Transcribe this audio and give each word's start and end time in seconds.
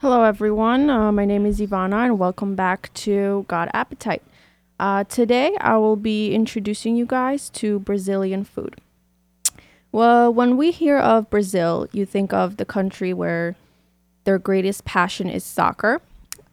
Hello, 0.00 0.22
everyone. 0.22 0.88
Uh, 0.90 1.10
my 1.10 1.24
name 1.24 1.44
is 1.44 1.58
Ivana, 1.58 2.04
and 2.04 2.20
welcome 2.20 2.54
back 2.54 2.94
to 2.94 3.44
Got 3.48 3.68
Appetite. 3.74 4.22
Uh, 4.78 5.02
today, 5.02 5.56
I 5.60 5.76
will 5.78 5.96
be 5.96 6.32
introducing 6.32 6.94
you 6.94 7.04
guys 7.04 7.50
to 7.58 7.80
Brazilian 7.80 8.44
food. 8.44 8.80
Well, 9.90 10.32
when 10.32 10.56
we 10.56 10.70
hear 10.70 10.98
of 10.98 11.28
Brazil, 11.30 11.88
you 11.90 12.06
think 12.06 12.32
of 12.32 12.58
the 12.58 12.64
country 12.64 13.12
where 13.12 13.56
their 14.22 14.38
greatest 14.38 14.84
passion 14.84 15.28
is 15.28 15.42
soccer. 15.42 16.00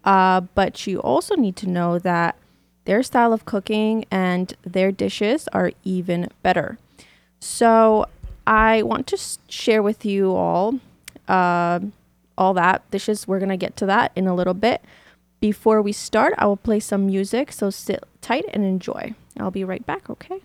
Uh, 0.03 0.41
but 0.55 0.87
you 0.87 0.97
also 1.01 1.35
need 1.35 1.55
to 1.57 1.69
know 1.69 1.99
that 1.99 2.35
their 2.85 3.03
style 3.03 3.31
of 3.31 3.45
cooking 3.45 4.05
and 4.09 4.55
their 4.63 4.91
dishes 4.91 5.47
are 5.53 5.71
even 5.83 6.29
better. 6.41 6.79
So, 7.39 8.07
I 8.47 8.81
want 8.81 9.05
to 9.05 9.19
share 9.49 9.83
with 9.83 10.03
you 10.03 10.33
all 10.33 10.79
uh, 11.27 11.81
all 12.37 12.53
that 12.53 12.89
dishes. 12.91 13.27
We're 13.27 13.39
gonna 13.39 13.57
get 13.57 13.75
to 13.77 13.85
that 13.85 14.11
in 14.15 14.27
a 14.27 14.35
little 14.35 14.53
bit. 14.53 14.81
Before 15.39 15.81
we 15.81 15.91
start, 15.91 16.33
I 16.37 16.45
will 16.45 16.57
play 16.57 16.79
some 16.79 17.05
music, 17.05 17.51
so 17.51 17.69
sit 17.69 18.03
tight 18.21 18.45
and 18.53 18.63
enjoy. 18.63 19.13
I'll 19.39 19.51
be 19.51 19.63
right 19.63 19.85
back, 19.85 20.09
okay? 20.09 20.41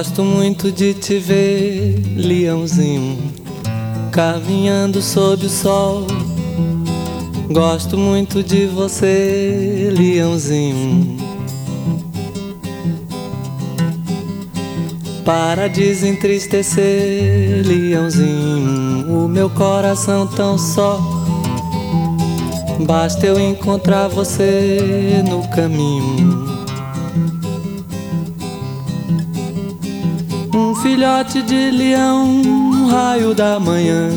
Gosto 0.00 0.24
muito 0.24 0.72
de 0.72 0.94
te 0.94 1.18
ver, 1.18 2.02
leãozinho, 2.16 3.18
caminhando 4.10 5.02
sob 5.02 5.44
o 5.44 5.50
sol. 5.50 6.06
Gosto 7.52 7.98
muito 7.98 8.42
de 8.42 8.64
você, 8.64 9.92
leãozinho. 9.94 11.18
Para 15.22 15.68
desentristecer, 15.68 17.62
leãozinho, 17.66 19.06
o 19.06 19.28
meu 19.28 19.50
coração 19.50 20.26
tão 20.26 20.56
só. 20.56 20.98
Basta 22.86 23.26
eu 23.26 23.38
encontrar 23.38 24.08
você 24.08 25.22
no 25.28 25.46
caminho. 25.48 26.59
Filhote 30.82 31.42
de 31.42 31.70
leão, 31.70 32.26
um 32.26 32.88
raio 32.88 33.34
da 33.34 33.60
manhã. 33.60 34.08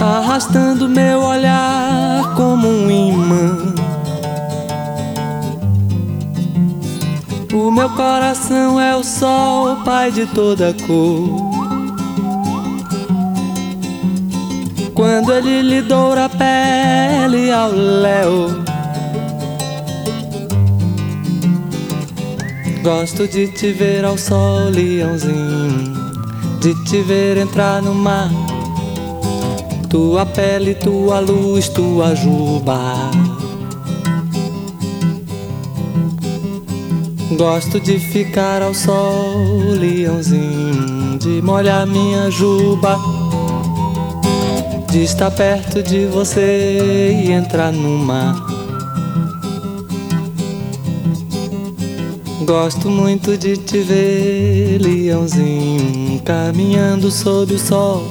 Arrastando 0.00 0.88
meu 0.88 1.20
olhar 1.20 2.34
como 2.36 2.68
um 2.68 2.90
imã. 2.90 3.74
O 7.52 7.70
meu 7.70 7.88
coração 7.90 8.80
é 8.80 8.94
o 8.96 9.04
sol, 9.04 9.76
pai 9.84 10.10
de 10.10 10.26
toda 10.26 10.74
cor. 10.86 11.54
Quando 14.94 15.32
ele 15.32 15.62
lhe 15.62 15.82
doura 15.82 16.26
a 16.26 16.28
pele 16.28 17.50
ao 17.50 17.70
léu. 17.70 18.63
Gosto 22.84 23.26
de 23.26 23.48
te 23.48 23.72
ver 23.72 24.04
ao 24.04 24.18
sol, 24.18 24.68
leãozinho. 24.68 25.94
De 26.60 26.74
te 26.84 27.00
ver 27.00 27.38
entrar 27.38 27.80
no 27.80 27.94
mar. 27.94 28.30
Tua 29.88 30.26
pele, 30.26 30.74
tua 30.74 31.18
luz, 31.18 31.70
tua 31.70 32.14
juba. 32.14 33.10
Gosto 37.38 37.80
de 37.80 37.98
ficar 37.98 38.60
ao 38.60 38.74
sol, 38.74 39.34
leãozinho. 39.80 41.18
De 41.18 41.40
molhar 41.40 41.86
minha 41.86 42.30
juba. 42.30 42.98
De 44.90 45.04
estar 45.04 45.30
perto 45.30 45.82
de 45.82 46.04
você 46.04 47.24
e 47.24 47.32
entrar 47.32 47.72
no 47.72 47.96
mar. 48.04 48.53
Gosto 52.44 52.90
muito 52.90 53.38
de 53.38 53.56
te 53.56 53.78
ver, 53.78 54.78
leãozinho, 54.78 56.20
caminhando 56.22 57.10
sob 57.10 57.54
o 57.54 57.58
sol. 57.58 58.02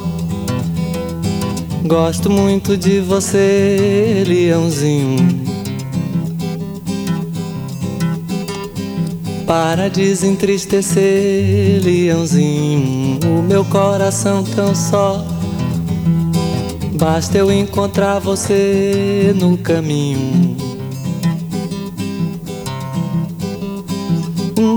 Gosto 1.86 2.32
muito 2.32 2.76
de 2.76 3.00
você, 3.00 4.24
leãozinho. 4.26 5.44
Para 9.46 9.88
desentristecer, 9.88 11.84
leãozinho, 11.84 13.20
o 13.38 13.44
meu 13.44 13.64
coração 13.66 14.44
tão 14.44 14.74
só. 14.74 15.24
Basta 16.94 17.38
eu 17.38 17.52
encontrar 17.52 18.18
você 18.18 19.32
no 19.36 19.60
caminho. 19.60 20.74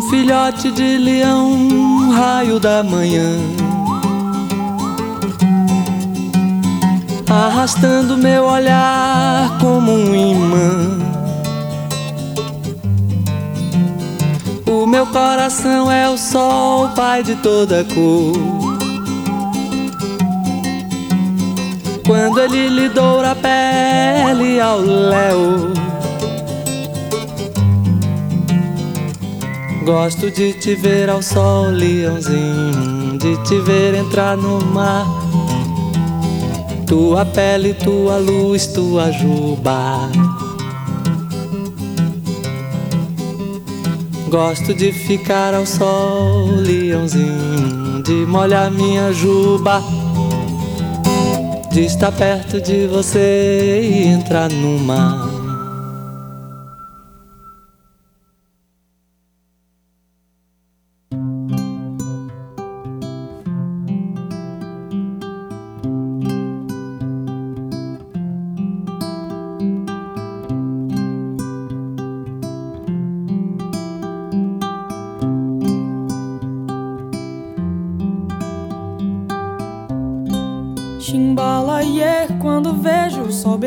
Filhote 0.08 0.70
de 0.70 0.98
leão, 0.98 1.52
um 1.52 2.10
raio 2.12 2.60
da 2.60 2.82
manhã. 2.82 3.38
Arrastando 7.28 8.16
meu 8.16 8.44
olhar 8.44 9.58
como 9.60 9.92
um 9.92 10.14
imã. 10.14 10.98
O 14.66 14.86
meu 14.86 15.06
coração 15.06 15.90
é 15.90 16.08
o 16.08 16.16
sol, 16.16 16.88
pai 16.90 17.22
de 17.22 17.34
toda 17.36 17.84
cor. 17.84 18.36
Quando 22.06 22.40
ele 22.40 22.68
lhe 22.68 22.88
doura 22.88 23.32
a 23.32 23.34
pele 23.34 24.60
ao 24.60 24.80
léu. 24.80 25.85
Gosto 29.86 30.32
de 30.32 30.52
te 30.52 30.74
ver 30.74 31.08
ao 31.08 31.22
sol, 31.22 31.66
leãozinho, 31.66 33.16
de 33.18 33.36
te 33.44 33.60
ver 33.60 33.94
entrar 33.94 34.36
no 34.36 34.60
mar. 34.60 35.06
Tua 36.88 37.24
pele, 37.24 37.72
tua 37.72 38.16
luz, 38.16 38.66
tua 38.66 39.12
juba. 39.12 40.10
Gosto 44.28 44.74
de 44.74 44.90
ficar 44.90 45.54
ao 45.54 45.64
sol, 45.64 46.48
leãozinho, 46.56 48.02
de 48.02 48.26
molhar 48.26 48.72
minha 48.72 49.12
juba. 49.12 49.80
De 51.70 51.84
estar 51.84 52.10
perto 52.10 52.60
de 52.60 52.88
você 52.88 53.82
e 53.84 54.08
entrar 54.08 54.50
no 54.50 54.80
mar. 54.80 55.25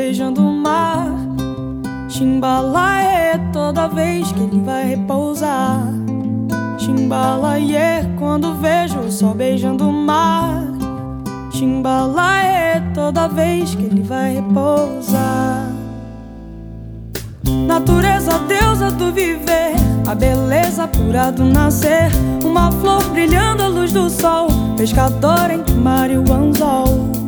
Beijando 0.00 0.40
o 0.40 0.50
mar. 0.50 1.12
Chimbalaie, 2.08 3.38
toda 3.52 3.86
vez 3.86 4.32
que 4.32 4.40
ele 4.40 4.60
vai 4.64 4.84
repousar. 4.88 5.82
Chimbalaie, 6.78 8.08
quando 8.18 8.54
vejo 8.54 8.98
o 8.98 9.12
sol 9.12 9.34
beijando 9.34 9.86
o 9.90 9.92
mar. 9.92 10.64
Chimbalaie, 11.52 12.82
toda 12.94 13.28
vez 13.28 13.74
que 13.74 13.82
ele 13.82 14.02
vai 14.02 14.36
repousar. 14.36 15.68
Natureza, 17.66 18.38
deusa 18.48 18.90
do 18.90 19.12
viver, 19.12 19.74
a 20.06 20.14
beleza 20.14 20.88
pura 20.88 21.30
do 21.30 21.44
nascer. 21.44 22.10
Uma 22.42 22.72
flor 22.72 23.04
brilhando 23.10 23.64
à 23.64 23.68
luz 23.68 23.92
do 23.92 24.08
sol, 24.08 24.48
pescador 24.78 25.50
entre 25.50 25.74
mar 25.74 26.10
e 26.10 26.16
o 26.16 26.32
anzol. 26.32 27.19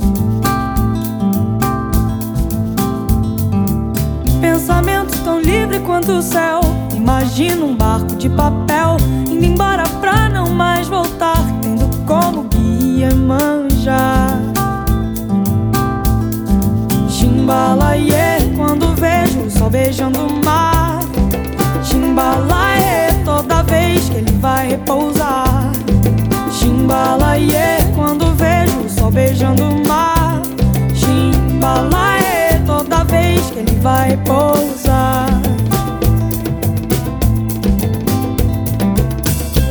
Pensamento 4.43 5.17
tão 5.23 5.41
livre 5.41 5.79
quanto 5.79 6.11
o 6.11 6.21
céu. 6.21 6.61
Imagina 6.93 7.65
um 7.65 7.77
barco 7.77 8.17
de 8.17 8.29
papel 8.29 8.97
indo 9.31 9.45
embora 9.45 9.85
pra 10.01 10.29
não 10.29 10.51
mais 10.51 10.89
voltar, 10.89 11.39
tendo 11.63 11.89
como 12.05 12.43
guia 12.49 13.15
manjar. 13.15 14.37
Chimbalaie, 17.09 18.53
quando 18.57 18.93
vejo 18.97 19.43
o 19.43 19.51
sol 19.51 19.71
beijando 19.71 20.19
o 20.19 20.45
mar. 20.45 20.99
Chimbalaie, 21.85 23.15
toda 23.25 23.63
vez 23.63 24.09
que 24.09 24.17
ele 24.17 24.33
vai 24.39 24.71
repousar. 24.71 25.71
Chimbalaie, 26.51 27.79
quando 27.95 28.35
vejo 28.35 28.77
o 28.81 28.91
sol 28.91 29.13
beijando 29.13 29.63
o 29.63 29.87
mar. 29.87 30.43
Chimbalaie, 30.95 32.22
que 33.51 33.59
ele 33.59 33.79
vai 33.81 34.17
pousar. 34.19 35.27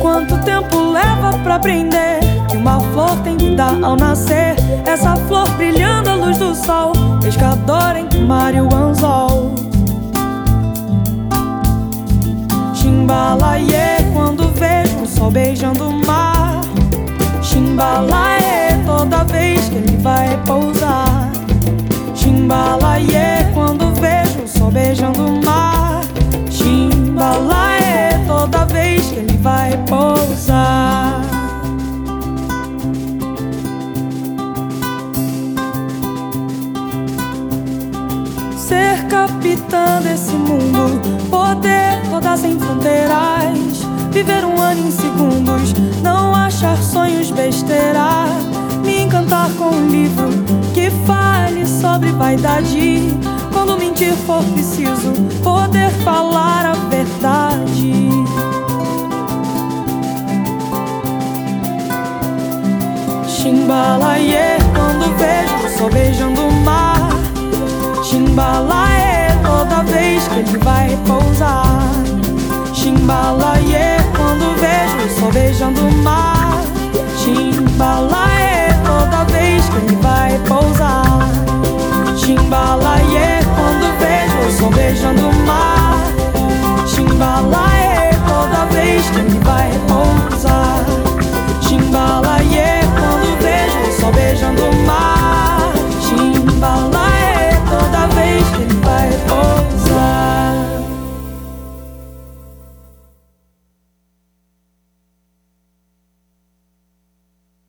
Quanto 0.00 0.36
tempo 0.44 0.76
leva 0.92 1.38
pra 1.44 1.54
aprender 1.54 2.20
que 2.50 2.56
uma 2.56 2.80
flor 2.92 3.16
tem 3.22 3.36
que 3.36 3.54
dar 3.54 3.82
ao 3.82 3.96
nascer? 3.96 4.56
Essa 4.84 5.14
flor 5.14 5.48
brilhando 5.50 6.10
à 6.10 6.14
luz 6.14 6.38
do 6.38 6.54
sol, 6.54 6.92
pescador 7.20 7.96
entre 7.96 8.18
o 8.18 8.26
mar 8.26 8.54
e 8.54 8.60
o 8.60 8.74
anzol. 8.74 9.54
Chimbalaie, 12.74 14.10
quando 14.12 14.48
vejo 14.54 15.02
o 15.02 15.06
sol 15.06 15.30
beijando 15.30 15.88
o 15.88 16.06
mar. 16.06 16.60
Chimbalaie, 17.42 18.82
toda 18.84 19.24
vez 19.24 19.68
que 19.68 19.76
ele 19.76 19.96
vai 19.98 20.36
pousar. 20.44 21.30
Chimbalaie, 22.14 23.41
poder 41.54 42.00
rodar 42.10 42.38
sem 42.38 42.58
fronteiras, 42.58 43.84
viver 44.10 44.42
um 44.42 44.58
ano 44.58 44.88
em 44.88 44.90
segundos, 44.90 45.74
não 46.02 46.34
achar 46.34 46.76
sonhos 46.78 47.30
besteira, 47.30 48.24
me 48.82 49.02
encantar 49.02 49.50
com 49.58 49.66
um 49.66 49.86
livro 49.86 50.30
que 50.72 50.90
fale 51.06 51.66
sobre 51.66 52.10
vaidade. 52.12 53.14
Quando 53.52 53.76
mentir 53.76 54.14
for 54.26 54.42
preciso, 54.44 55.12
poder 55.42 55.90
falar 56.02 56.64
a 56.66 56.72
verdade. 56.88 58.08
Chimbalaie, 63.28 64.56
quando 64.74 65.14
vejo 65.18 65.66
o 65.66 65.78
sol 65.78 65.90
beijando 65.90 66.40
o 66.46 66.52
mar. 66.64 67.10
Chimbalaie, 68.04 69.11
toda 69.42 69.82
vez 69.84 70.26
que 70.28 70.38
ele 70.40 70.58
vai 70.58 70.98
pousar. 71.06 71.92
Chimbalaie, 72.74 73.98
quando 74.16 74.54
vejo 74.60 75.06
o 75.06 75.20
sol 75.20 75.32
beijando 75.32 75.80
o 75.80 75.92
mar. 76.02 76.64
Chimbalaie, 77.16 78.74
toda 78.84 79.24
vez 79.24 79.68
que 79.68 79.76
ele 79.76 79.96
vai 79.96 80.38
pousar. 80.48 81.02
Chimbalaie, 82.16 83.40
quando 83.54 83.98
vejo 83.98 84.48
o 84.48 84.58
sol 84.58 84.70
beijando 84.70 85.28
o 85.28 85.46
mar. 85.46 85.98
Chimbalaie, 86.86 88.10
toda 88.26 88.66
vez 88.66 89.08
que 89.10 89.18
ele 89.18 89.38
vai 89.44 89.70
pousar. 89.88 90.84
Chimbalaie, 91.60 92.80
quando 92.94 93.38
vejo 93.42 93.78
o 93.88 94.00
sol 94.00 94.12
beijando 94.12 94.62
o 94.62 94.86
mar. 94.86 95.72
Chimbalaie. 96.00 96.91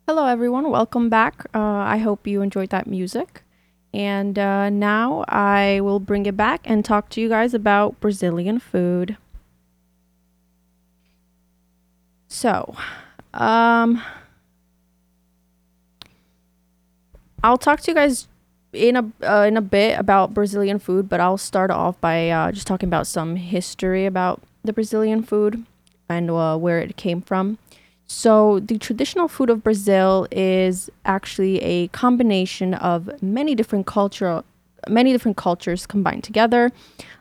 Hello, 0.06 0.26
everyone. 0.26 0.70
Welcome 0.70 1.08
back. 1.08 1.46
Uh, 1.54 1.58
I 1.58 1.96
hope 1.96 2.26
you 2.26 2.42
enjoyed 2.42 2.70
that 2.70 2.86
music. 2.86 3.42
And 3.92 4.38
uh, 4.38 4.70
now 4.70 5.24
I 5.28 5.80
will 5.80 5.98
bring 6.00 6.26
it 6.26 6.36
back 6.36 6.60
and 6.64 6.84
talk 6.84 7.08
to 7.10 7.20
you 7.20 7.28
guys 7.28 7.54
about 7.54 8.00
Brazilian 8.00 8.58
food. 8.58 9.16
So, 12.28 12.76
um, 13.32 14.02
I'll 17.42 17.58
talk 17.58 17.80
to 17.82 17.90
you 17.90 17.94
guys 17.94 18.28
in 18.74 18.96
a 18.96 19.10
uh, 19.22 19.44
in 19.44 19.56
a 19.56 19.62
bit 19.62 19.98
about 19.98 20.34
Brazilian 20.34 20.78
food, 20.78 21.08
but 21.08 21.20
I'll 21.20 21.38
start 21.38 21.70
off 21.70 22.00
by 22.00 22.30
uh, 22.30 22.52
just 22.52 22.66
talking 22.66 22.88
about 22.88 23.06
some 23.06 23.36
history 23.36 24.06
about 24.06 24.42
the 24.62 24.72
Brazilian 24.72 25.22
food 25.22 25.64
and 26.08 26.30
uh, 26.30 26.56
where 26.56 26.80
it 26.80 26.96
came 26.96 27.20
from. 27.22 27.58
So, 28.06 28.60
the 28.60 28.78
traditional 28.78 29.28
food 29.28 29.48
of 29.48 29.62
Brazil 29.62 30.26
is 30.30 30.90
actually 31.04 31.60
a 31.62 31.88
combination 31.88 32.74
of 32.74 33.22
many 33.22 33.54
different 33.54 33.86
cultural, 33.86 34.44
many 34.88 35.12
different 35.12 35.38
cultures 35.38 35.86
combined 35.86 36.22
together 36.22 36.70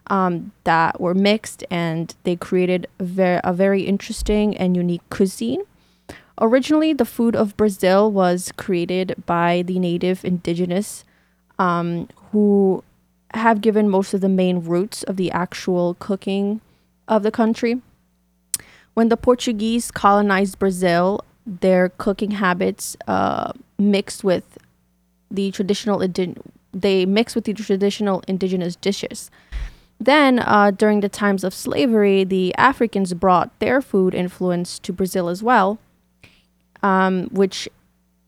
um, 0.07 0.51
that 0.65 1.00
were 1.00 1.13
mixed, 1.13 1.63
and 1.72 2.13
they 2.24 2.36
created 2.36 2.88
a 3.00 3.03
very, 3.03 3.39
a 3.43 3.53
very 3.53 3.83
interesting 3.83 4.57
and 4.57 4.75
unique 4.75 5.01
cuisine. 5.10 5.63
Originally, 6.41 6.91
the 6.93 7.05
food 7.05 7.36
of 7.36 7.55
Brazil 7.55 8.12
was 8.12 8.51
created 8.57 9.15
by 9.25 9.62
the 9.62 9.79
native 9.79 10.25
indigenous 10.25 11.05
um, 11.63 12.10
who 12.32 12.84
have 13.34 13.62
given 13.62 13.89
most 13.89 14.13
of 14.13 14.22
the 14.22 14.29
main 14.29 14.60
roots 14.60 15.03
of 15.03 15.15
the 15.17 15.32
actual 15.32 15.96
cooking 15.96 16.62
of 17.08 17.24
the 17.24 17.32
country. 17.32 17.82
When 18.93 19.10
the 19.10 19.17
Portuguese 19.17 19.89
colonized 19.89 20.60
Brazil, 20.60 21.24
their 21.46 21.89
cooking 21.89 22.32
habits 22.32 22.96
uh, 23.08 23.53
mixed 23.79 24.24
with 24.24 24.58
the 25.32 25.51
traditional 25.51 26.00
they 26.75 27.05
mixed 27.05 27.36
with 27.36 27.46
the 27.46 27.53
traditional 27.53 28.24
indigenous 28.27 28.75
dishes. 28.75 29.32
Then, 30.00 30.39
uh, 30.39 30.72
during 30.72 31.00
the 31.00 31.10
times 31.10 31.43
of 31.43 31.53
slavery, 31.53 32.24
the 32.24 32.53
Africans 32.55 33.13
brought 33.13 33.58
their 33.60 33.79
food 33.82 34.13
influence 34.13 34.79
to 34.79 34.91
Brazil 34.91 35.29
as 35.29 35.41
well, 35.41 35.79
um, 36.82 37.29
which 37.32 37.70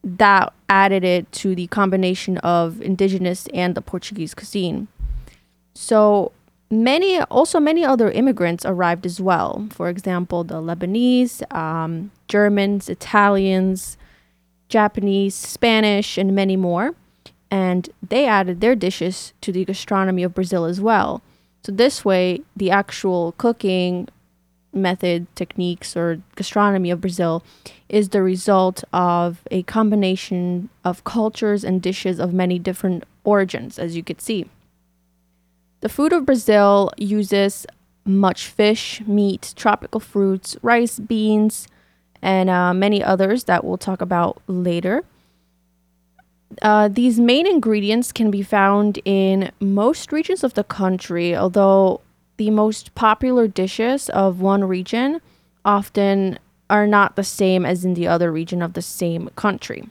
that 0.06 0.54
added 0.70 1.04
it 1.04 1.30
to 1.32 1.56
the 1.56 1.68
combination 1.68 2.38
of 2.40 2.82
indigenous 2.82 3.48
and 3.54 3.76
the 3.76 3.82
Portuguese 3.82 4.34
cuisine. 4.36 4.88
So, 5.74 6.32
many 6.72 7.20
also 7.20 7.60
many 7.60 7.84
other 7.84 8.12
immigrants 8.12 8.66
arrived 8.66 9.06
as 9.06 9.20
well. 9.22 9.68
For 9.72 9.90
example 9.90 10.44
the 10.44 10.56
lebanese 10.56 11.44
um, 11.54 12.12
germans 12.28 12.90
italians 12.90 13.98
japanese 14.70 15.36
spanish 15.36 16.18
and 16.18 16.36
many 16.36 16.56
more. 16.56 16.96
And 17.52 17.90
they 18.08 18.26
added 18.26 18.60
their 18.60 18.76
dishes 18.76 19.34
to 19.42 19.52
the 19.52 19.66
gastronomy 19.66 20.24
of 20.24 20.34
brazil 20.34 20.66
as 20.66 20.82
well. 20.82 21.22
So 21.64 21.72
this 21.72 22.04
way 22.04 22.42
the 22.56 22.72
actual 22.72 23.34
cooking 23.38 24.08
method 24.76 25.28
techniques 25.36 25.96
or 25.96 26.22
gastronomy 26.36 26.92
of 26.92 27.00
brazil 27.02 27.44
is 27.88 28.10
the 28.10 28.22
result 28.22 28.84
of 28.92 29.42
a 29.52 29.64
combination 29.64 30.70
of 30.84 31.04
cultures 31.04 31.64
and 31.64 31.82
dishes 31.82 32.20
of 32.20 32.34
many 32.34 32.60
different 32.60 33.04
origins 33.24 33.80
as 33.80 33.96
you 33.96 34.04
could 34.04 34.22
see 34.22 34.46
the 35.86 35.90
food 35.90 36.14
of 36.14 36.26
Brazil 36.26 36.92
uses 36.98 37.68
much 38.06 38.48
fish, 38.48 39.02
meat, 39.06 39.54
tropical 39.56 40.00
fruits, 40.00 40.58
rice, 40.64 40.98
beans, 40.98 41.68
and 42.24 42.50
uh, 42.50 42.74
many 42.74 43.04
others 43.04 43.44
that 43.44 43.64
we'll 43.64 43.78
talk 43.78 44.02
about 44.02 44.42
later. 44.48 45.04
Uh, 46.64 46.88
these 46.88 47.20
main 47.20 47.46
ingredients 47.46 48.12
can 48.12 48.32
be 48.32 48.42
found 48.42 49.00
in 49.06 49.52
most 49.60 50.12
regions 50.12 50.44
of 50.44 50.56
the 50.56 50.64
country, 50.64 51.36
although 51.36 52.02
the 52.38 52.50
most 52.52 52.96
popular 52.96 53.48
dishes 53.48 54.10
of 54.10 54.42
one 54.42 54.64
region 54.64 55.22
often 55.64 56.38
are 56.70 56.88
not 56.88 57.16
the 57.16 57.24
same 57.24 57.66
as 57.66 57.86
in 57.86 57.94
the 57.94 58.08
other 58.08 58.32
region 58.32 58.62
of 58.62 58.74
the 58.74 58.82
same 58.82 59.30
country. 59.36 59.88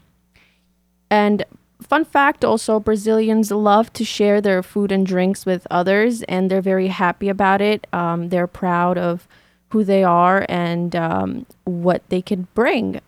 And 1.11 1.45
fun 1.81 2.05
fact 2.05 2.45
also 2.45 2.81
Brazilians 2.81 3.51
love 3.51 3.93
to 3.93 4.05
share 4.05 4.41
their 4.41 4.63
food 4.63 4.91
and 4.91 5.07
drinks 5.07 5.47
with 5.47 5.67
others, 5.71 6.23
and 6.25 6.51
they're 6.51 6.61
very 6.61 6.89
happy 6.89 7.29
about 7.29 7.61
it. 7.61 7.87
Um, 7.93 8.29
they're 8.31 8.47
proud 8.47 8.99
of 8.99 9.29
who 9.71 9.85
they 9.85 10.05
are 10.05 10.45
and 10.49 10.95
um, 10.97 11.47
what 11.65 12.03
they 12.09 12.23
can 12.23 12.49
bring. 12.55 13.01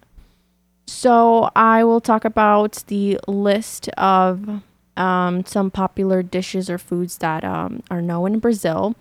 So, 0.88 1.50
I 1.57 1.83
will 1.83 2.00
talk 2.00 2.25
about 2.25 2.85
the 2.87 3.19
list 3.26 3.88
of 3.90 4.62
um, 4.97 5.45
some 5.45 5.71
popular 5.71 6.23
dishes 6.23 6.71
or 6.71 6.78
foods 6.78 7.19
that 7.19 7.45
um, 7.45 7.83
are 7.90 8.00
known 8.00 8.35
in 8.35 8.38
Brazil. 8.38 8.95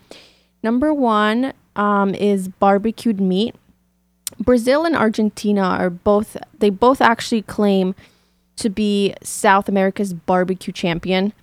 Number 0.65 0.91
one 0.91 1.53
um, 1.75 2.15
is 2.15 2.47
barbecued 2.47 3.21
meat. 3.21 3.53
Brazil 4.39 4.83
and 4.83 4.95
Argentina 4.95 5.61
are 5.61 5.91
both, 5.91 6.35
they 6.57 6.71
both 6.71 7.01
actually 7.01 7.43
claim 7.43 7.93
to 8.55 8.71
be 8.71 9.13
South 9.21 9.69
America's 9.69 10.11
barbecue 10.11 10.73
champion. 10.73 11.33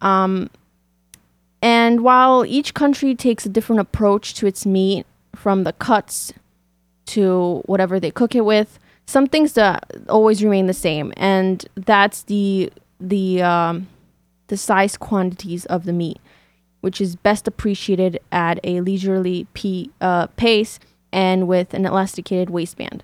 Um, 0.00 0.50
and 1.62 2.00
while 2.00 2.44
each 2.44 2.74
country 2.74 3.14
takes 3.14 3.46
a 3.46 3.48
different 3.48 3.78
approach 3.78 4.34
to 4.34 4.46
its 4.48 4.66
meat, 4.66 5.06
from 5.36 5.62
the 5.62 5.72
cuts 5.74 6.32
to 7.06 7.62
whatever 7.66 8.00
they 8.00 8.10
cook 8.10 8.34
it 8.34 8.44
with, 8.44 8.80
some 9.06 9.28
things 9.28 9.52
that 9.52 9.84
always 10.08 10.42
remain 10.42 10.66
the 10.66 10.74
same, 10.74 11.12
and 11.16 11.64
that's 11.76 12.24
the 12.24 12.72
the 12.98 13.40
um, 13.42 13.86
the 14.48 14.56
size 14.56 14.96
quantities 14.96 15.64
of 15.66 15.84
the 15.84 15.92
meat, 15.92 16.18
which 16.84 17.00
is 17.00 17.16
best 17.16 17.48
appreciated 17.48 18.20
at 18.30 18.60
a 18.62 18.82
leisurely 18.82 19.46
p- 19.54 19.90
uh, 20.02 20.26
pace 20.36 20.78
and 21.12 21.48
with 21.48 21.72
an 21.72 21.86
elasticated 21.86 22.50
waistband. 22.50 23.02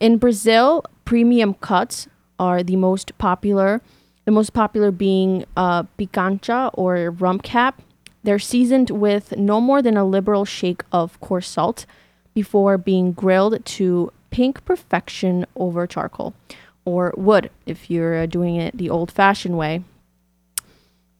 In 0.00 0.16
Brazil, 0.16 0.82
premium 1.04 1.52
cuts 1.52 2.08
are 2.38 2.62
the 2.62 2.76
most 2.76 3.16
popular. 3.18 3.82
The 4.24 4.32
most 4.32 4.54
popular 4.54 4.90
being 4.90 5.44
uh, 5.54 5.82
picanha 5.98 6.70
or 6.72 7.10
rump 7.10 7.42
cap. 7.42 7.82
They're 8.24 8.38
seasoned 8.38 8.88
with 8.88 9.36
no 9.36 9.60
more 9.60 9.82
than 9.82 9.98
a 9.98 10.04
liberal 10.04 10.46
shake 10.46 10.82
of 10.90 11.20
coarse 11.20 11.48
salt 11.48 11.84
before 12.32 12.78
being 12.78 13.12
grilled 13.12 13.62
to 13.76 14.12
pink 14.30 14.64
perfection 14.64 15.44
over 15.56 15.86
charcoal 15.86 16.32
or 16.86 17.12
wood 17.16 17.50
if 17.66 17.90
you're 17.90 18.22
uh, 18.22 18.26
doing 18.26 18.56
it 18.56 18.76
the 18.78 18.88
old 18.88 19.10
fashioned 19.10 19.58
way. 19.58 19.82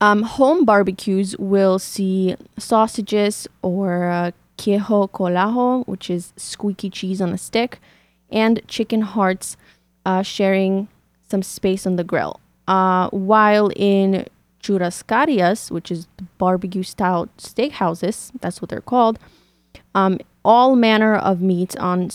Um, 0.01 0.23
home 0.23 0.65
barbecues 0.65 1.37
will 1.37 1.77
see 1.77 2.35
sausages 2.57 3.47
or 3.61 4.05
uh, 4.09 4.31
queijo 4.57 5.11
coalho, 5.11 5.83
which 5.85 6.09
is 6.09 6.33
squeaky 6.37 6.89
cheese 6.89 7.21
on 7.21 7.29
a 7.29 7.37
stick, 7.37 7.79
and 8.31 8.61
chicken 8.67 9.01
hearts 9.01 9.57
uh, 10.05 10.23
sharing 10.23 10.87
some 11.29 11.43
space 11.43 11.85
on 11.85 11.97
the 11.97 12.03
grill. 12.03 12.39
Uh, 12.67 13.09
while 13.09 13.69
in 13.75 14.25
churrascarias, 14.63 15.69
which 15.69 15.91
is 15.91 16.07
barbecue 16.39 16.83
style 16.83 17.29
steakhouses, 17.37 18.31
that's 18.41 18.59
what 18.59 18.69
they're 18.69 18.81
called, 18.81 19.19
um, 19.93 20.17
all 20.43 20.75
manner 20.75 21.15
of 21.15 21.41
meats 21.41 21.75
on, 21.75 22.09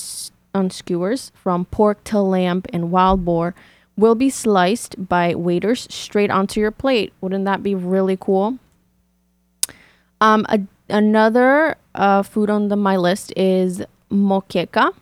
on 0.55 0.71
skewers, 0.71 1.31
from 1.35 1.65
pork 1.67 2.03
to 2.05 2.21
lamb 2.21 2.63
and 2.73 2.91
wild 2.91 3.25
boar, 3.25 3.55
will 3.97 4.15
be 4.15 4.31
sliced 4.31 5.09
by 5.09 5.35
waiters 5.35 5.87
straight 5.91 6.31
onto 6.31 6.61
your 6.61 6.71
plate. 6.71 7.13
Wouldn't 7.21 7.45
that 7.47 7.63
be 7.63 7.75
really 7.75 8.17
cool? 8.19 8.59
Um, 10.21 10.47
a, 10.49 10.61
another 10.89 11.77
uh, 11.95 12.23
food 12.23 12.51
on 12.51 12.69
the, 12.69 12.77
my 12.77 12.97
list 12.97 13.33
is 13.37 13.83
moqueca. 14.11 14.93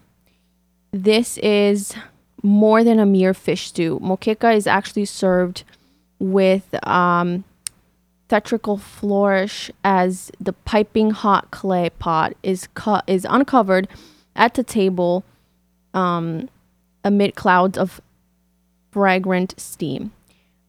This 0.93 1.39
is 1.39 1.95
more 2.43 2.85
than 2.85 2.99
a 2.99 3.07
mere 3.07 3.35
fish 3.35 3.69
stew. 3.69 3.99
Moqueca 4.01 4.55
is 4.55 4.67
actually 4.67 5.07
served 5.07 5.65
with 6.19 6.75
um, 6.87 7.45
theatrical 8.29 8.79
flourish 8.79 9.71
as 9.83 10.31
the 10.41 10.53
piping 10.53 11.11
hot 11.11 11.51
clay 11.51 11.91
pot 11.99 12.35
is 12.43 12.69
cut 12.75 13.05
is 13.07 13.27
uncovered 13.29 13.89
at 14.37 14.55
the 14.55 14.63
table 14.63 15.25
um, 15.93 16.49
amid 17.05 17.35
clouds 17.35 17.77
of 17.77 18.01
fragrant 18.95 19.55
steam. 19.59 20.13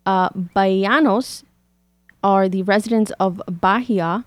Uh, 0.05 0.29
Baianos 0.29 1.43
are 2.23 2.49
the 2.49 2.63
residents 2.63 3.11
of 3.19 3.39
Bahia 3.47 4.25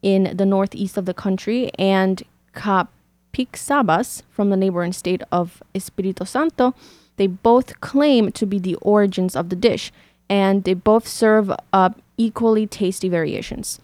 in 0.00 0.34
the 0.36 0.46
northeast 0.46 0.96
of 0.96 1.04
the 1.04 1.12
country, 1.12 1.70
and 1.78 2.22
Capixabas 2.54 4.22
from 4.30 4.48
the 4.48 4.56
neighboring 4.56 4.94
state 4.94 5.22
of 5.30 5.62
Espírito 5.74 6.26
Santo, 6.26 6.74
they 7.16 7.26
both 7.26 7.80
claim 7.80 8.32
to 8.32 8.46
be 8.46 8.58
the 8.58 8.76
origins 8.76 9.36
of 9.36 9.50
the 9.50 9.56
dish, 9.56 9.92
and 10.30 10.64
they 10.64 10.74
both 10.74 11.06
serve 11.06 11.52
up 11.72 12.00
equally 12.16 12.66
tasty 12.66 13.08
variations. 13.08 13.80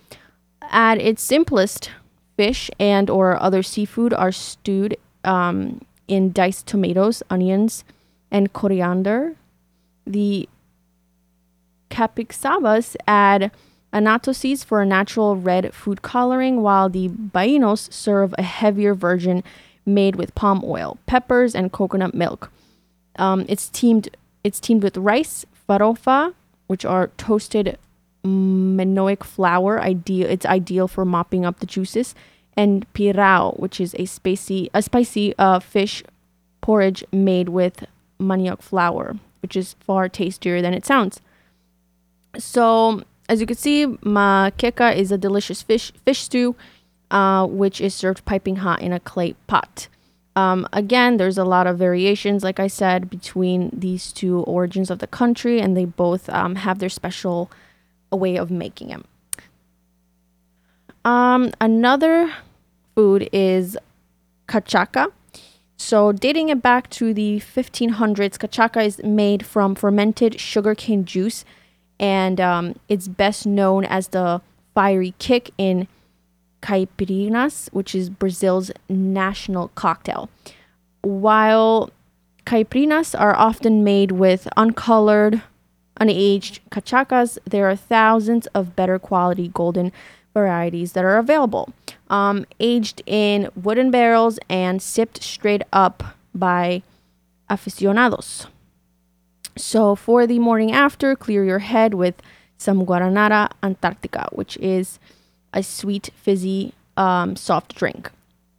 At 0.70 0.98
its 0.98 1.22
simplest, 1.22 1.90
fish 2.38 2.70
and 2.80 3.10
or 3.10 3.40
other 3.40 3.62
seafood 3.62 4.14
are 4.14 4.32
stewed 4.32 4.96
um, 5.24 5.82
in 6.08 6.32
diced 6.32 6.66
tomatoes, 6.66 7.22
onions, 7.28 7.84
and 8.30 8.52
coriander. 8.52 9.36
The 10.06 10.48
capixabas 11.90 12.96
add 13.06 13.50
annatto 13.92 14.32
seeds 14.32 14.64
for 14.64 14.80
a 14.80 14.86
natural 14.86 15.36
red 15.36 15.74
food 15.74 16.02
coloring, 16.02 16.62
while 16.62 16.88
the 16.88 17.08
baianos 17.08 17.92
serve 17.92 18.34
a 18.38 18.42
heavier 18.42 18.94
version 18.94 19.44
made 19.84 20.16
with 20.16 20.34
palm 20.34 20.62
oil, 20.64 20.98
peppers, 21.06 21.54
and 21.54 21.72
coconut 21.72 22.14
milk. 22.14 22.50
Um, 23.16 23.44
it's 23.48 23.68
teamed 23.68 24.08
it's 24.42 24.58
teamed 24.58 24.82
with 24.82 24.96
rice, 24.96 25.44
farofa, 25.68 26.34
which 26.66 26.84
are 26.84 27.08
toasted 27.16 27.78
manioc 28.24 29.22
flour. 29.22 29.80
Ideal 29.80 30.28
it's 30.30 30.46
ideal 30.46 30.88
for 30.88 31.04
mopping 31.04 31.44
up 31.44 31.60
the 31.60 31.66
juices, 31.66 32.14
and 32.56 32.90
pirao, 32.94 33.58
which 33.58 33.80
is 33.80 33.94
a 33.98 34.06
spicy 34.06 34.70
a 34.72 34.80
spicy 34.80 35.34
uh, 35.38 35.60
fish 35.60 36.02
porridge 36.60 37.04
made 37.12 37.48
with 37.50 37.84
manioc 38.18 38.62
flour, 38.62 39.16
which 39.42 39.56
is 39.56 39.74
far 39.80 40.08
tastier 40.08 40.62
than 40.62 40.72
it 40.72 40.86
sounds. 40.86 41.20
So, 42.38 43.02
as 43.28 43.40
you 43.40 43.46
can 43.46 43.56
see, 43.56 43.86
moqueca 43.86 44.96
is 44.96 45.12
a 45.12 45.18
delicious 45.18 45.62
fish 45.62 45.92
fish 46.04 46.20
stew, 46.20 46.56
uh, 47.10 47.46
which 47.46 47.80
is 47.80 47.94
served 47.94 48.24
piping 48.24 48.56
hot 48.56 48.80
in 48.80 48.92
a 48.92 49.00
clay 49.00 49.34
pot. 49.46 49.88
Um, 50.34 50.66
again, 50.72 51.18
there's 51.18 51.36
a 51.36 51.44
lot 51.44 51.66
of 51.66 51.76
variations, 51.76 52.42
like 52.42 52.58
I 52.58 52.66
said, 52.66 53.10
between 53.10 53.70
these 53.72 54.12
two 54.12 54.40
origins 54.44 54.90
of 54.90 54.98
the 54.98 55.06
country, 55.06 55.60
and 55.60 55.76
they 55.76 55.84
both 55.84 56.30
um, 56.30 56.54
have 56.56 56.78
their 56.78 56.88
special 56.88 57.50
way 58.10 58.36
of 58.36 58.50
making 58.50 58.88
them. 58.88 59.04
Um, 61.04 61.52
another 61.60 62.32
food 62.94 63.28
is 63.32 63.76
cachaca. 64.48 65.12
So, 65.82 66.12
dating 66.12 66.48
it 66.48 66.62
back 66.62 66.88
to 66.90 67.12
the 67.12 67.40
1500s, 67.40 68.38
cachaca 68.38 68.86
is 68.86 69.02
made 69.02 69.44
from 69.44 69.74
fermented 69.74 70.38
sugarcane 70.38 71.04
juice, 71.04 71.44
and 71.98 72.40
um, 72.40 72.76
it's 72.88 73.08
best 73.08 73.46
known 73.46 73.84
as 73.86 74.08
the 74.08 74.40
fiery 74.76 75.12
kick 75.18 75.50
in 75.58 75.88
caipirinhas, 76.62 77.68
which 77.72 77.96
is 77.96 78.10
Brazil's 78.10 78.70
national 78.88 79.68
cocktail. 79.74 80.30
While 81.00 81.90
caipirinhas 82.46 83.18
are 83.18 83.34
often 83.34 83.82
made 83.82 84.12
with 84.12 84.46
uncolored, 84.56 85.42
unaged 86.00 86.60
cachacas, 86.70 87.38
there 87.44 87.68
are 87.68 87.74
thousands 87.74 88.46
of 88.54 88.76
better 88.76 89.00
quality 89.00 89.48
golden 89.48 89.90
varieties 90.34 90.92
that 90.92 91.04
are 91.04 91.18
available. 91.18 91.72
Um, 92.08 92.46
aged 92.60 93.02
in 93.06 93.48
wooden 93.56 93.90
barrels 93.90 94.38
and 94.48 94.82
sipped 94.82 95.22
straight 95.22 95.62
up 95.72 96.02
by 96.34 96.82
aficionados. 97.48 98.46
So, 99.56 99.94
for 99.94 100.26
the 100.26 100.38
morning 100.38 100.72
after, 100.72 101.14
clear 101.14 101.44
your 101.44 101.58
head 101.60 101.94
with 101.94 102.14
some 102.56 102.86
Guaraná 102.86 103.50
Antarctica, 103.62 104.28
which 104.32 104.56
is 104.58 104.98
a 105.52 105.62
sweet, 105.62 106.10
fizzy, 106.16 106.72
um, 106.96 107.36
soft 107.36 107.74
drink, 107.74 108.10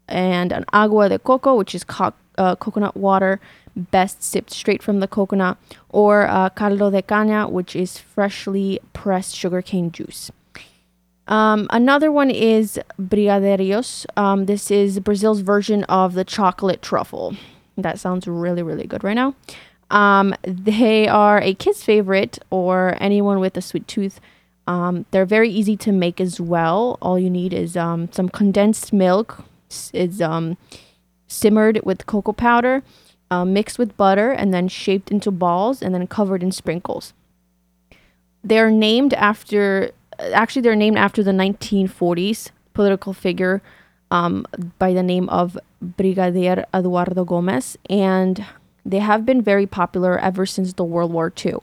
and 0.07 0.51
an 0.51 0.65
agua 0.71 1.09
de 1.09 1.17
coco, 1.17 1.55
which 1.55 1.73
is 1.73 1.83
co- 1.83 2.13
uh, 2.37 2.55
coconut 2.55 2.95
water, 2.95 3.39
best 3.75 4.23
sipped 4.23 4.51
straight 4.51 4.83
from 4.83 4.99
the 4.99 5.07
coconut, 5.07 5.57
or 5.89 6.27
uh, 6.27 6.49
caldo 6.49 6.91
de 6.91 7.01
caña, 7.01 7.49
which 7.49 7.75
is 7.75 7.97
freshly 7.97 8.79
pressed 8.93 9.35
sugarcane 9.35 9.91
juice. 9.91 10.31
Um, 11.27 11.67
another 11.69 12.11
one 12.11 12.29
is 12.29 12.79
brigadeiros. 13.01 14.05
Um, 14.17 14.45
this 14.45 14.69
is 14.69 14.99
Brazil's 14.99 15.39
version 15.39 15.83
of 15.85 16.13
the 16.13 16.25
chocolate 16.25 16.81
truffle. 16.81 17.35
That 17.77 17.99
sounds 17.99 18.27
really, 18.27 18.61
really 18.61 18.85
good 18.85 19.03
right 19.03 19.13
now. 19.13 19.35
Um, 19.89 20.35
they 20.43 21.07
are 21.07 21.39
a 21.39 21.53
kid's 21.53 21.83
favorite 21.83 22.39
or 22.49 22.97
anyone 22.99 23.39
with 23.39 23.55
a 23.57 23.61
sweet 23.61 23.87
tooth. 23.87 24.19
Um, 24.65 25.05
they're 25.11 25.25
very 25.25 25.49
easy 25.49 25.77
to 25.77 25.91
make 25.91 26.19
as 26.19 26.39
well. 26.39 26.97
All 27.01 27.19
you 27.19 27.29
need 27.29 27.53
is 27.53 27.75
um, 27.77 28.11
some 28.11 28.29
condensed 28.29 28.93
milk. 28.93 29.43
It's 29.93 30.21
um, 30.21 30.57
simmered 31.27 31.81
with 31.83 32.05
cocoa 32.05 32.33
powder, 32.33 32.83
uh, 33.29 33.45
mixed 33.45 33.77
with 33.77 33.97
butter, 33.97 34.31
and 34.31 34.53
then 34.53 34.67
shaped 34.67 35.11
into 35.11 35.31
balls 35.31 35.81
and 35.81 35.93
then 35.93 36.07
covered 36.07 36.43
in 36.43 36.51
sprinkles. 36.51 37.13
They're 38.43 38.71
named 38.71 39.13
after, 39.13 39.91
actually, 40.19 40.61
they're 40.61 40.75
named 40.75 40.97
after 40.97 41.23
the 41.23 41.31
1940s 41.31 42.51
political 42.73 43.13
figure 43.13 43.61
um, 44.11 44.45
by 44.79 44.93
the 44.93 45.03
name 45.03 45.29
of 45.29 45.57
Brigadier 45.81 46.65
Eduardo 46.73 47.25
Gomes, 47.25 47.77
and 47.89 48.45
they 48.85 48.99
have 48.99 49.25
been 49.25 49.41
very 49.41 49.65
popular 49.65 50.19
ever 50.19 50.45
since 50.45 50.73
the 50.73 50.83
World 50.83 51.11
War 51.11 51.31
II. 51.43 51.55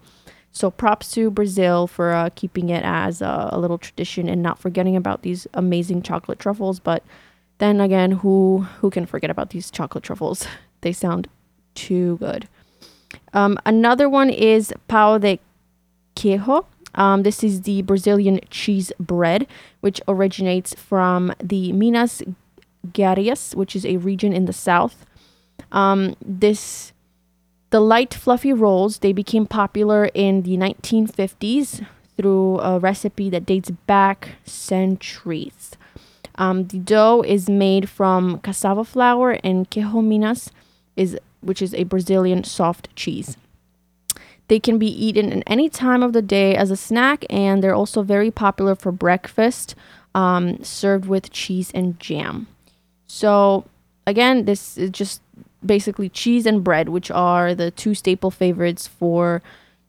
So 0.53 0.71
props 0.71 1.13
to 1.13 1.31
Brazil 1.31 1.87
for 1.87 2.13
uh, 2.13 2.31
keeping 2.35 2.71
it 2.71 2.83
as 2.85 3.23
a, 3.23 3.51
a, 3.53 3.59
little 3.61 3.79
tradition 3.79 4.29
and 4.29 4.43
not 4.43 4.59
forgetting 4.59 4.97
about 4.97 5.23
these 5.23 5.47
amazing 5.55 6.03
chocolate 6.03 6.41
truffles. 6.41 6.81
But 6.81 7.05
then 7.59 7.81
again, 7.81 8.11
who 8.11 8.67
who 8.81 8.91
can 8.91 9.07
forget 9.07 9.31
about 9.31 9.51
these 9.51 9.71
chocolate 9.71 10.05
truffles? 10.05 10.47
They 10.83 10.95
sound 10.95 11.29
too 11.75 12.17
good. 12.17 12.49
Um, 13.35 13.59
another 13.67 14.09
one 14.09 14.31
is 14.31 14.73
pão 14.89 15.21
de 15.21 15.39
queijo. 16.17 16.65
Um, 16.95 17.23
this 17.23 17.45
is 17.45 17.63
the 17.63 17.83
Brazilian 17.83 18.41
cheese 18.51 18.93
bread, 18.99 19.47
which 19.81 20.01
originates 20.09 20.75
from 20.75 21.33
the 21.43 21.73
Minas 21.73 22.23
Gerais, 22.93 23.55
which 23.55 23.77
is 23.77 23.87
a 23.87 23.99
region 23.99 24.33
in 24.33 24.47
the 24.47 24.53
south. 24.53 25.07
Um, 25.73 26.17
this 26.25 26.93
the 27.71 27.81
light, 27.81 28.13
fluffy 28.13 28.53
rolls, 28.53 28.99
they 28.99 29.13
became 29.13 29.47
popular 29.47 30.07
in 30.13 30.43
the 30.43 30.57
1950s 30.57 31.87
through 32.17 32.59
a 32.59 32.81
recipe 32.81 33.31
that 33.31 33.47
dates 33.47 33.71
back 33.71 34.31
centuries. 34.45 35.71
Um, 36.35 36.67
the 36.67 36.79
dough 36.79 37.23
is 37.25 37.49
made 37.49 37.89
from 37.89 38.41
cassava 38.41 38.85
flour 38.85 39.39
and 39.45 39.71
queijo 39.71 40.05
minas, 40.05 40.51
is, 40.97 41.17
which 41.43 41.63
is 41.63 41.73
a 41.75 41.85
Brazilian 41.85 42.43
soft 42.43 42.95
cheese. 42.97 43.37
They 44.51 44.59
can 44.59 44.81
be 44.81 44.89
eaten 44.89 45.33
at 45.33 45.45
any 45.47 45.69
time 45.69 46.03
of 46.03 46.13
the 46.13 46.21
day 46.21 46.57
as 46.57 46.73
a 46.73 46.77
snack, 46.77 47.25
and 47.31 47.63
they're 47.63 47.73
also 47.73 48.03
very 48.03 48.33
popular 48.33 48.75
for 48.75 48.91
breakfast, 48.91 49.77
um, 50.13 50.65
served 50.65 51.07
with 51.07 51.31
cheese 51.31 51.71
and 51.73 52.01
jam. 52.01 52.49
So, 53.07 53.65
again, 54.09 54.47
this 54.47 54.77
is 54.77 54.91
just 54.91 55.23
basically 55.65 56.09
cheese 56.09 56.47
and 56.47 56.65
bread, 56.65 56.89
which 56.89 57.13
are 57.13 57.55
the 57.55 57.71
two 57.71 57.95
staple 57.95 58.33
favorites 58.33 58.89
for 58.89 59.41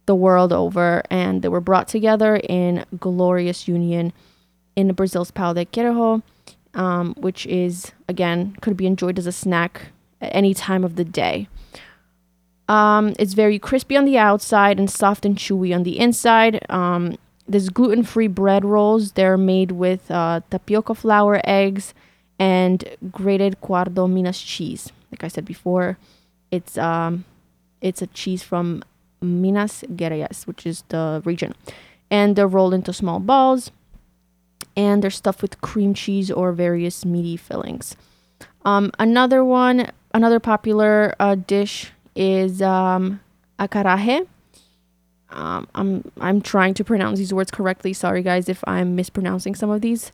the 0.05 0.13
world 0.13 0.53
over, 0.53 1.01
and 1.09 1.41
they 1.41 1.49
were 1.49 1.59
brought 1.59 1.87
together 1.87 2.39
in 2.47 2.85
glorious 2.99 3.67
union 3.67 4.13
in 4.75 4.93
Brazil's 4.93 5.31
pão 5.31 5.55
de 5.55 5.65
queijo, 5.65 6.21
um, 6.75 7.15
which 7.15 7.47
is 7.47 7.93
again 8.07 8.55
could 8.61 8.77
be 8.77 8.85
enjoyed 8.85 9.17
as 9.17 9.25
a 9.25 9.31
snack 9.31 9.87
at 10.21 10.35
any 10.35 10.53
time 10.53 10.83
of 10.83 10.97
the 10.97 11.03
day. 11.03 11.47
Um, 12.75 13.13
it's 13.19 13.33
very 13.33 13.59
crispy 13.59 13.97
on 13.97 14.05
the 14.05 14.17
outside 14.17 14.79
and 14.79 14.89
soft 14.89 15.25
and 15.25 15.35
chewy 15.35 15.75
on 15.75 15.83
the 15.83 15.99
inside. 15.99 16.65
Um, 16.69 17.17
there's 17.47 17.69
gluten-free 17.69 18.27
bread 18.27 18.63
rolls. 18.63 19.03
They're 19.13 19.37
made 19.37 19.71
with 19.71 20.09
uh, 20.09 20.41
tapioca 20.49 20.95
flour, 20.95 21.41
eggs, 21.43 21.93
and 22.39 22.77
grated 23.11 23.59
Guardo 23.61 24.07
Minas 24.07 24.41
cheese 24.41 24.91
like 25.11 25.23
I 25.23 25.27
said 25.27 25.45
before, 25.45 25.97
it's 26.49 26.77
um, 26.77 27.25
it's 27.81 28.01
a 28.01 28.07
cheese 28.07 28.41
from 28.43 28.83
Minas 29.21 29.83
Gerais, 29.93 30.47
which 30.47 30.65
is 30.65 30.83
the 30.87 31.21
region, 31.25 31.53
and 32.09 32.35
they're 32.35 32.47
rolled 32.47 32.73
into 32.73 32.93
small 32.93 33.19
balls, 33.19 33.71
and 34.75 35.03
they're 35.03 35.11
stuffed 35.11 35.41
with 35.41 35.61
cream 35.61 35.93
cheese 35.93 36.31
or 36.31 36.53
various 36.53 37.05
meaty 37.05 37.37
fillings. 37.37 37.95
Um, 38.63 38.91
another 38.97 39.43
one, 39.43 39.91
another 40.13 40.39
popular 40.39 41.13
uh, 41.19 41.35
dish 41.35 41.91
is 42.15 42.61
um, 42.61 43.19
acarajé. 43.59 44.27
Um, 45.29 45.67
I'm 45.75 46.11
I'm 46.19 46.41
trying 46.41 46.73
to 46.75 46.83
pronounce 46.83 47.19
these 47.19 47.33
words 47.33 47.51
correctly. 47.51 47.93
Sorry, 47.93 48.21
guys, 48.21 48.49
if 48.49 48.63
I'm 48.67 48.95
mispronouncing 48.95 49.55
some 49.55 49.69
of 49.69 49.81
these. 49.81 50.11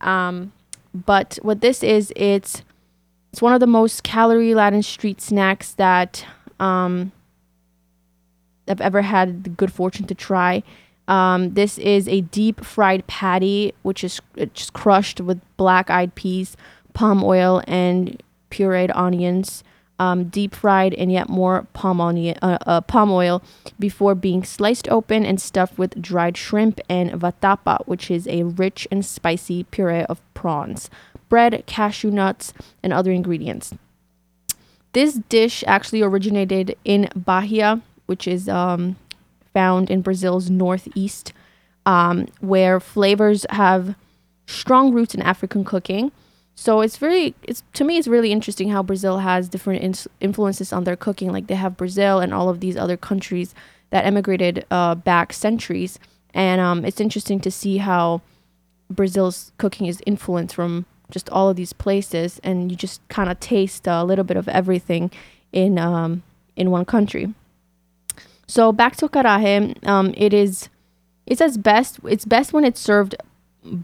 Um, 0.00 0.52
but 0.94 1.38
what 1.42 1.60
this 1.60 1.82
is, 1.82 2.12
it's 2.16 2.62
it's 3.32 3.42
one 3.42 3.52
of 3.52 3.60
the 3.60 3.66
most 3.66 4.02
calorie 4.02 4.54
laden 4.54 4.82
street 4.82 5.20
snacks 5.20 5.72
that 5.74 6.24
um, 6.60 7.12
I've 8.66 8.80
ever 8.80 9.02
had 9.02 9.44
the 9.44 9.50
good 9.50 9.72
fortune 9.72 10.06
to 10.06 10.14
try. 10.14 10.62
Um, 11.08 11.54
this 11.54 11.78
is 11.78 12.06
a 12.06 12.20
deep 12.20 12.64
fried 12.64 13.06
patty, 13.06 13.72
which 13.82 14.04
is 14.04 14.20
just 14.52 14.74
crushed 14.74 15.20
with 15.20 15.40
black 15.56 15.88
eyed 15.88 16.14
peas, 16.14 16.56
palm 16.92 17.24
oil, 17.24 17.62
and 17.66 18.22
pureed 18.50 18.94
onions. 18.94 19.64
Um, 20.00 20.28
deep 20.28 20.54
fried 20.54 20.94
and 20.94 21.10
yet 21.10 21.28
more 21.28 21.66
palm, 21.72 22.00
onion, 22.00 22.38
uh, 22.40 22.58
uh, 22.66 22.80
palm 22.82 23.10
oil 23.10 23.42
before 23.80 24.14
being 24.14 24.44
sliced 24.44 24.88
open 24.88 25.26
and 25.26 25.40
stuffed 25.40 25.76
with 25.76 26.00
dried 26.00 26.36
shrimp 26.36 26.80
and 26.88 27.10
vatapa, 27.10 27.84
which 27.86 28.08
is 28.08 28.28
a 28.28 28.44
rich 28.44 28.86
and 28.92 29.04
spicy 29.04 29.64
puree 29.64 30.04
of 30.04 30.20
prawns 30.34 30.88
bread, 31.28 31.64
cashew 31.66 32.10
nuts, 32.10 32.52
and 32.82 32.92
other 32.92 33.12
ingredients. 33.12 33.74
this 34.92 35.14
dish 35.28 35.62
actually 35.66 36.02
originated 36.02 36.76
in 36.84 37.08
Bahia, 37.14 37.80
which 38.06 38.26
is 38.26 38.48
um, 38.48 38.96
found 39.52 39.90
in 39.90 40.00
Brazil's 40.02 40.48
northeast, 40.50 41.32
um, 41.84 42.26
where 42.40 42.80
flavors 42.80 43.44
have 43.50 43.94
strong 44.46 44.92
roots 44.92 45.14
in 45.14 45.22
African 45.22 45.64
cooking. 45.64 46.10
So 46.60 46.80
it's 46.80 46.96
very, 46.96 47.36
it's 47.44 47.62
to 47.74 47.84
me, 47.84 47.98
it's 47.98 48.08
really 48.08 48.32
interesting 48.32 48.70
how 48.70 48.82
Brazil 48.82 49.18
has 49.18 49.48
different 49.48 50.08
influences 50.18 50.72
on 50.72 50.82
their 50.82 50.96
cooking. 50.96 51.30
Like 51.30 51.46
they 51.46 51.54
have 51.54 51.76
Brazil 51.76 52.18
and 52.18 52.34
all 52.34 52.48
of 52.48 52.58
these 52.58 52.76
other 52.76 52.96
countries 52.96 53.54
that 53.90 54.04
emigrated 54.04 54.66
uh, 54.68 54.96
back 54.96 55.32
centuries, 55.32 56.00
and 56.34 56.60
um, 56.60 56.84
it's 56.84 57.00
interesting 57.00 57.38
to 57.40 57.50
see 57.52 57.76
how 57.76 58.22
Brazil's 58.90 59.52
cooking 59.58 59.86
is 59.86 60.02
influenced 60.04 60.56
from 60.56 60.84
just 61.12 61.30
all 61.30 61.48
of 61.48 61.54
these 61.54 61.72
places, 61.72 62.40
and 62.42 62.72
you 62.72 62.76
just 62.76 63.06
kind 63.08 63.30
of 63.30 63.38
taste 63.38 63.86
a 63.86 64.02
little 64.02 64.24
bit 64.24 64.36
of 64.36 64.48
everything 64.48 65.12
in 65.52 65.78
um, 65.78 66.24
in 66.56 66.72
one 66.72 66.84
country. 66.84 67.32
So 68.48 68.72
back 68.72 68.96
to 68.96 69.08
karahe, 69.08 69.86
um, 69.86 70.12
it 70.16 70.34
is 70.34 70.68
it's 71.24 71.40
as 71.40 71.56
best 71.56 72.00
it's 72.02 72.24
best 72.24 72.52
when 72.52 72.64
it's 72.64 72.80
served 72.80 73.14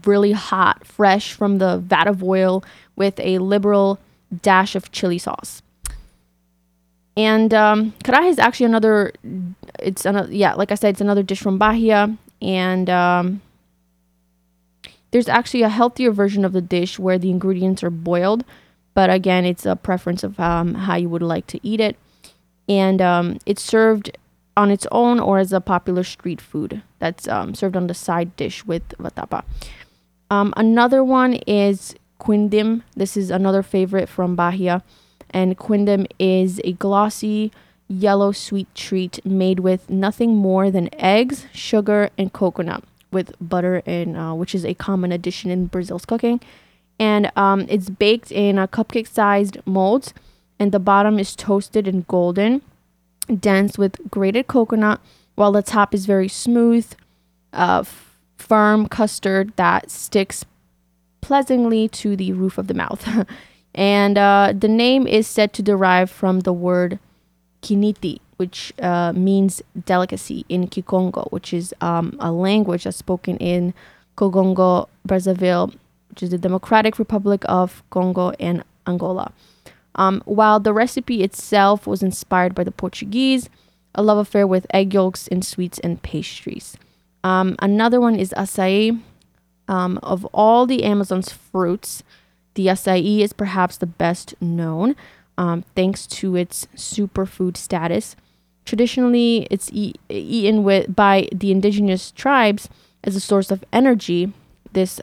really 0.05 0.31
hot, 0.31 0.85
fresh 0.85 1.33
from 1.33 1.57
the 1.57 1.77
vat 1.77 2.07
of 2.07 2.23
oil 2.23 2.63
with 2.95 3.19
a 3.19 3.39
liberal 3.39 3.99
dash 4.41 4.75
of 4.75 4.91
chili 4.91 5.17
sauce. 5.17 5.61
And 7.17 7.53
um, 7.53 7.93
karahe 8.03 8.29
is 8.29 8.39
actually 8.39 8.65
another. 8.65 9.13
It's 9.79 10.05
another 10.05 10.31
yeah, 10.31 10.53
like 10.55 10.71
I 10.71 10.75
said, 10.75 10.89
it's 10.89 11.01
another 11.01 11.23
dish 11.23 11.39
from 11.39 11.57
Bahia, 11.57 12.17
and 12.41 12.89
um, 12.89 13.41
there's 15.11 15.29
actually 15.29 15.61
a 15.61 15.69
healthier 15.69 16.11
version 16.11 16.43
of 16.43 16.51
the 16.51 16.61
dish 16.61 16.99
where 16.99 17.17
the 17.17 17.29
ingredients 17.29 17.83
are 17.83 17.89
boiled, 17.89 18.43
but 18.93 19.09
again, 19.09 19.45
it's 19.45 19.65
a 19.65 19.77
preference 19.77 20.23
of 20.23 20.37
um, 20.41 20.73
how 20.73 20.95
you 20.95 21.07
would 21.07 21.21
like 21.21 21.47
to 21.47 21.59
eat 21.65 21.79
it. 21.79 21.97
And 22.67 23.01
um, 23.01 23.39
it's 23.45 23.61
served 23.61 24.17
on 24.57 24.71
its 24.71 24.87
own 24.91 25.19
or 25.19 25.39
as 25.39 25.51
a 25.51 25.61
popular 25.61 26.03
street 26.03 26.39
food 26.39 26.81
that's 26.99 27.27
um, 27.27 27.53
served 27.53 27.75
on 27.75 27.87
the 27.87 27.93
side 27.93 28.35
dish 28.35 28.65
with 28.65 28.87
vatapa. 28.97 29.43
Um, 30.29 30.53
another 30.57 31.03
one 31.03 31.33
is 31.47 31.95
quindim. 32.19 32.83
This 32.95 33.17
is 33.17 33.29
another 33.29 33.61
favorite 33.61 34.09
from 34.09 34.35
Bahia. 34.35 34.83
And 35.29 35.57
quindim 35.57 36.07
is 36.17 36.61
a 36.63 36.73
glossy 36.73 37.51
yellow 37.87 38.31
sweet 38.31 38.73
treat 38.73 39.23
made 39.25 39.59
with 39.59 39.89
nothing 39.89 40.35
more 40.35 40.71
than 40.71 40.89
eggs, 40.93 41.45
sugar, 41.53 42.09
and 42.17 42.33
coconut 42.33 42.83
with 43.11 43.33
butter 43.39 43.81
and 43.85 44.17
uh, 44.17 44.33
which 44.33 44.55
is 44.55 44.65
a 44.65 44.73
common 44.73 45.11
addition 45.11 45.51
in 45.51 45.67
Brazil's 45.67 46.05
cooking. 46.05 46.39
And 46.99 47.31
um, 47.35 47.65
it's 47.69 47.89
baked 47.89 48.31
in 48.31 48.57
a 48.57 48.67
cupcake 48.67 49.07
sized 49.07 49.57
molds, 49.65 50.13
and 50.57 50.71
the 50.71 50.79
bottom 50.79 51.19
is 51.19 51.35
toasted 51.35 51.87
and 51.87 52.07
golden, 52.07 52.61
dense 53.27 53.77
with 53.77 53.99
grated 54.09 54.47
coconut, 54.47 54.99
while 55.35 55.51
the 55.51 55.61
top 55.61 55.93
is 55.93 56.05
very 56.05 56.27
smooth, 56.27 56.91
uh, 57.53 57.79
f- 57.81 58.17
firm 58.37 58.87
custard 58.87 59.53
that 59.55 59.89
sticks 59.89 60.45
pleasantly 61.21 61.87
to 61.89 62.15
the 62.15 62.31
roof 62.33 62.57
of 62.57 62.67
the 62.67 62.73
mouth. 62.73 63.25
and 63.75 64.17
uh, 64.17 64.53
the 64.57 64.67
name 64.67 65.07
is 65.07 65.27
said 65.27 65.53
to 65.53 65.63
derive 65.63 66.09
from 66.09 66.41
the 66.41 66.53
word 66.53 66.99
kiniti, 67.61 68.19
which 68.37 68.73
uh, 68.79 69.11
means 69.13 69.61
delicacy 69.85 70.45
in 70.49 70.67
Kikongo, 70.67 71.31
which 71.31 71.53
is 71.53 71.73
um, 71.81 72.15
a 72.19 72.31
language 72.31 72.83
that's 72.83 72.97
spoken 72.97 73.37
in 73.37 73.73
Congo, 74.15 74.87
Brazzaville, 75.07 75.73
which 76.09 76.23
is 76.23 76.29
the 76.29 76.37
Democratic 76.37 76.99
Republic 76.99 77.43
of 77.45 77.83
Congo 77.89 78.31
and 78.39 78.63
Angola. 78.87 79.31
Um, 79.95 80.21
while 80.25 80.59
the 80.59 80.73
recipe 80.73 81.23
itself 81.23 81.87
was 81.87 82.03
inspired 82.03 82.53
by 82.53 82.63
the 82.63 82.71
Portuguese, 82.71 83.49
a 83.93 84.03
love 84.03 84.17
affair 84.17 84.45
with 84.45 84.67
egg 84.73 84.93
yolks 84.93 85.27
and 85.29 85.43
sweets 85.43 85.79
and 85.79 86.01
pastries. 86.01 86.77
Um, 87.23 87.55
another 87.59 87.99
one 87.99 88.15
is 88.15 88.33
acai. 88.37 89.01
Um, 89.67 89.97
of 90.03 90.25
all 90.25 90.67
the 90.67 90.83
Amazon's 90.83 91.31
fruits, 91.31 92.03
the 92.53 92.67
acai 92.67 93.21
is 93.21 93.33
perhaps 93.33 93.77
the 93.77 93.87
best 93.87 94.35
known, 94.39 94.95
um, 95.37 95.63
thanks 95.75 96.05
to 96.07 96.35
its 96.35 96.67
superfood 96.75 97.57
status. 97.57 98.15
Traditionally, 98.65 99.47
it's 99.49 99.71
e- 99.73 99.95
eaten 100.09 100.63
with 100.63 100.95
by 100.95 101.29
the 101.33 101.51
indigenous 101.51 102.11
tribes 102.11 102.69
as 103.03 103.15
a 103.15 103.19
source 103.19 103.49
of 103.49 103.63
energy. 103.73 104.33
This 104.73 105.01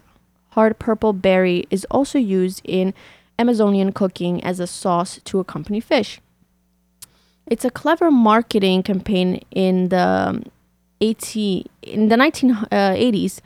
hard 0.51 0.79
purple 0.79 1.13
berry 1.13 1.67
is 1.71 1.85
also 1.91 2.19
used 2.19 2.61
in 2.65 2.95
Amazonian 3.39 3.93
cooking 3.93 4.43
as 4.45 4.61
a 4.61 4.67
sauce 4.67 5.21
to 5.25 5.41
accompany 5.41 5.81
fish. 5.81 6.21
It's 7.47 7.65
a 7.65 7.71
clever 7.71 8.11
marketing 8.11 8.83
campaign 8.83 9.45
in 9.51 9.89
the 9.89 10.45
80 11.01 11.67
in 11.83 12.09
the 12.09 12.17
1980s. 12.17 13.41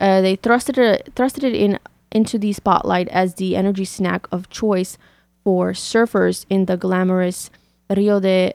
Uh, 0.00 0.20
they 0.20 0.36
thrusted 0.36 0.78
it, 0.78 1.12
thrusted 1.14 1.42
it 1.42 1.54
in 1.54 1.78
into 2.12 2.38
the 2.38 2.52
spotlight 2.52 3.08
as 3.08 3.34
the 3.34 3.56
energy 3.56 3.84
snack 3.84 4.26
of 4.32 4.50
choice 4.50 4.98
for 5.44 5.72
surfers 5.72 6.44
in 6.50 6.66
the 6.66 6.76
glamorous 6.76 7.50
Rio 7.94 8.20
de 8.20 8.52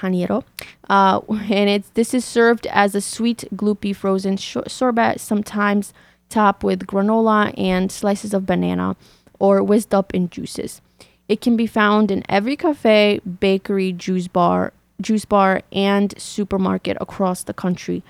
Janeiro. 0.00 0.44
Uh, 0.88 1.20
and 1.28 1.70
it's 1.70 1.90
this 1.90 2.14
is 2.14 2.24
served 2.24 2.66
as 2.68 2.94
a 2.94 3.00
sweet, 3.00 3.44
gloopy 3.54 3.94
frozen 3.94 4.36
sh- 4.36 4.56
sorbet, 4.66 5.18
sometimes 5.18 5.92
topped 6.28 6.62
with 6.62 6.86
granola 6.86 7.52
and 7.58 7.90
slices 7.90 8.32
of 8.32 8.46
banana, 8.46 8.96
or 9.40 9.62
whizzed 9.64 9.92
up 9.92 10.14
in 10.14 10.28
juices. 10.28 10.80
It 11.28 11.40
can 11.40 11.56
be 11.56 11.66
found 11.66 12.10
in 12.10 12.22
every 12.28 12.56
cafe, 12.56 13.20
bakery, 13.40 13.92
juice 13.92 14.28
bar, 14.28 14.72
juice 15.00 15.24
bar, 15.24 15.62
and 15.72 16.14
supermarket 16.20 16.96
across 17.00 17.42
the 17.42 17.54
country. 17.54 18.04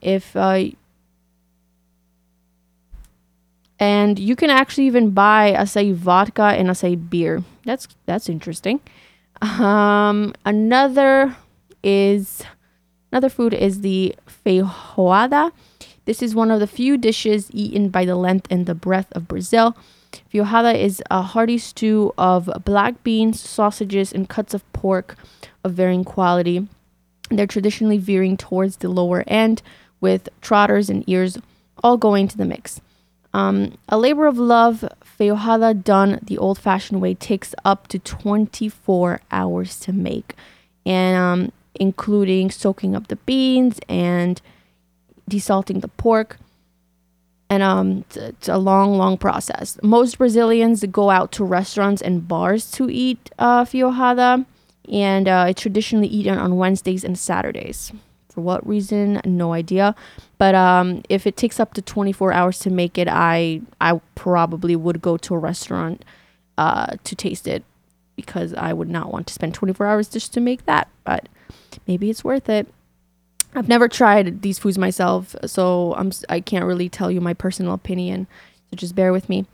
If 0.00 0.36
uh, 0.36 0.66
and 3.78 4.18
you 4.18 4.36
can 4.36 4.50
actually 4.50 4.86
even 4.86 5.10
buy 5.10 5.52
acai 5.52 5.94
vodka 5.94 6.54
and 6.58 6.68
acai 6.68 6.94
beer. 7.10 7.42
That's 7.64 7.88
that's 8.06 8.28
interesting. 8.28 8.80
Um, 9.40 10.34
another 10.44 11.36
is 11.82 12.42
another 13.10 13.28
food 13.28 13.54
is 13.54 13.80
the 13.80 14.14
feijoada. 14.26 15.52
This 16.04 16.22
is 16.22 16.34
one 16.34 16.50
of 16.50 16.60
the 16.60 16.66
few 16.66 16.96
dishes 16.96 17.50
eaten 17.52 17.88
by 17.88 18.04
the 18.04 18.16
length 18.16 18.46
and 18.50 18.66
the 18.66 18.74
breadth 18.74 19.10
of 19.12 19.26
Brazil. 19.26 19.76
Feijoada 20.34 20.74
is 20.74 21.00
a 21.10 21.22
hearty 21.22 21.58
stew 21.58 22.12
of 22.18 22.50
black 22.64 23.04
beans, 23.04 23.40
sausages, 23.40 24.12
and 24.12 24.28
cuts 24.28 24.52
of 24.52 24.70
pork 24.72 25.16
of 25.62 25.74
varying 25.74 26.02
quality. 26.02 26.66
They're 27.30 27.46
traditionally 27.46 27.98
veering 27.98 28.36
towards 28.36 28.78
the 28.78 28.88
lower 28.88 29.22
end, 29.28 29.62
with 30.00 30.28
trotters 30.40 30.90
and 30.90 31.08
ears 31.08 31.38
all 31.82 31.96
going 31.96 32.26
to 32.28 32.36
the 32.36 32.44
mix. 32.44 32.80
Um, 33.32 33.78
a 33.88 33.96
labor 33.96 34.26
of 34.26 34.36
love, 34.36 34.84
feijoada 35.18 35.82
done 35.82 36.18
the 36.22 36.38
old 36.38 36.58
fashioned 36.58 37.00
way 37.00 37.14
takes 37.14 37.54
up 37.64 37.86
to 37.88 37.98
24 38.00 39.20
hours 39.30 39.78
to 39.80 39.92
make, 39.92 40.34
and 40.84 41.16
um, 41.16 41.52
including 41.76 42.50
soaking 42.50 42.96
up 42.96 43.06
the 43.06 43.16
beans 43.16 43.78
and 43.88 44.42
desalting 45.30 45.80
the 45.80 45.88
pork. 45.88 46.38
And 47.54 47.62
um, 47.62 48.04
it's, 48.16 48.48
a 48.48 48.58
long, 48.58 48.98
long 48.98 49.16
process. 49.16 49.78
Most 49.80 50.18
Brazilians 50.18 50.84
go 50.86 51.08
out 51.08 51.30
to 51.32 51.44
restaurants 51.44 52.02
and 52.02 52.26
bars 52.26 52.68
to 52.72 52.90
eat 52.90 53.30
uh, 53.38 53.64
feijoada, 53.64 54.44
and 54.90 55.28
uh, 55.28 55.46
it's 55.50 55.62
traditionally 55.62 56.08
eaten 56.08 56.36
on 56.36 56.56
Wednesdays 56.56 57.04
and 57.04 57.16
Saturdays. 57.16 57.92
For 58.28 58.40
what 58.40 58.66
reason? 58.66 59.20
No 59.24 59.52
idea. 59.52 59.94
But 60.36 60.56
um, 60.56 61.04
if 61.08 61.28
it 61.28 61.36
takes 61.36 61.60
up 61.60 61.74
to 61.74 61.82
24 61.82 62.32
hours 62.32 62.58
to 62.60 62.70
make 62.70 62.98
it, 62.98 63.06
I 63.06 63.60
I 63.80 64.00
probably 64.16 64.74
would 64.74 65.00
go 65.00 65.16
to 65.16 65.34
a 65.36 65.38
restaurant 65.38 66.04
uh, 66.58 66.96
to 67.04 67.14
taste 67.14 67.46
it 67.46 67.62
because 68.16 68.52
I 68.54 68.72
would 68.72 68.90
not 68.90 69.12
want 69.12 69.28
to 69.28 69.32
spend 69.32 69.54
24 69.54 69.86
hours 69.86 70.08
just 70.08 70.34
to 70.34 70.40
make 70.40 70.66
that. 70.66 70.88
But 71.04 71.28
maybe 71.86 72.10
it's 72.10 72.24
worth 72.24 72.48
it. 72.48 72.66
I've 73.54 73.68
never 73.68 73.88
tried 73.88 74.42
these 74.42 74.58
foods 74.58 74.78
myself, 74.78 75.36
so 75.46 75.94
I'm 75.94 76.10
I 76.28 76.40
can't 76.40 76.64
really 76.64 76.88
tell 76.88 77.10
you 77.10 77.20
my 77.20 77.34
personal 77.34 77.72
opinion. 77.72 78.26
So 78.70 78.76
just 78.76 78.94
bear 78.94 79.12
with 79.12 79.28
me. 79.28 79.46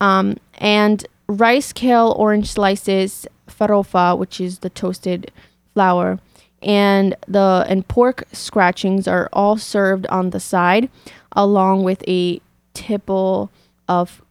Um, 0.00 0.36
and 0.58 1.06
rice, 1.26 1.72
kale, 1.72 2.14
orange 2.18 2.50
slices, 2.50 3.26
farofa, 3.48 4.18
which 4.18 4.40
is 4.40 4.58
the 4.58 4.70
toasted 4.70 5.30
flour, 5.72 6.18
and 6.62 7.16
the 7.26 7.64
and 7.68 7.86
pork 7.88 8.24
scratchings 8.32 9.08
are 9.08 9.28
all 9.32 9.56
served 9.56 10.06
on 10.08 10.30
the 10.30 10.40
side, 10.40 10.90
along 11.32 11.82
with 11.82 12.06
a 12.06 12.40
tipple 12.74 13.50
of 13.88 14.22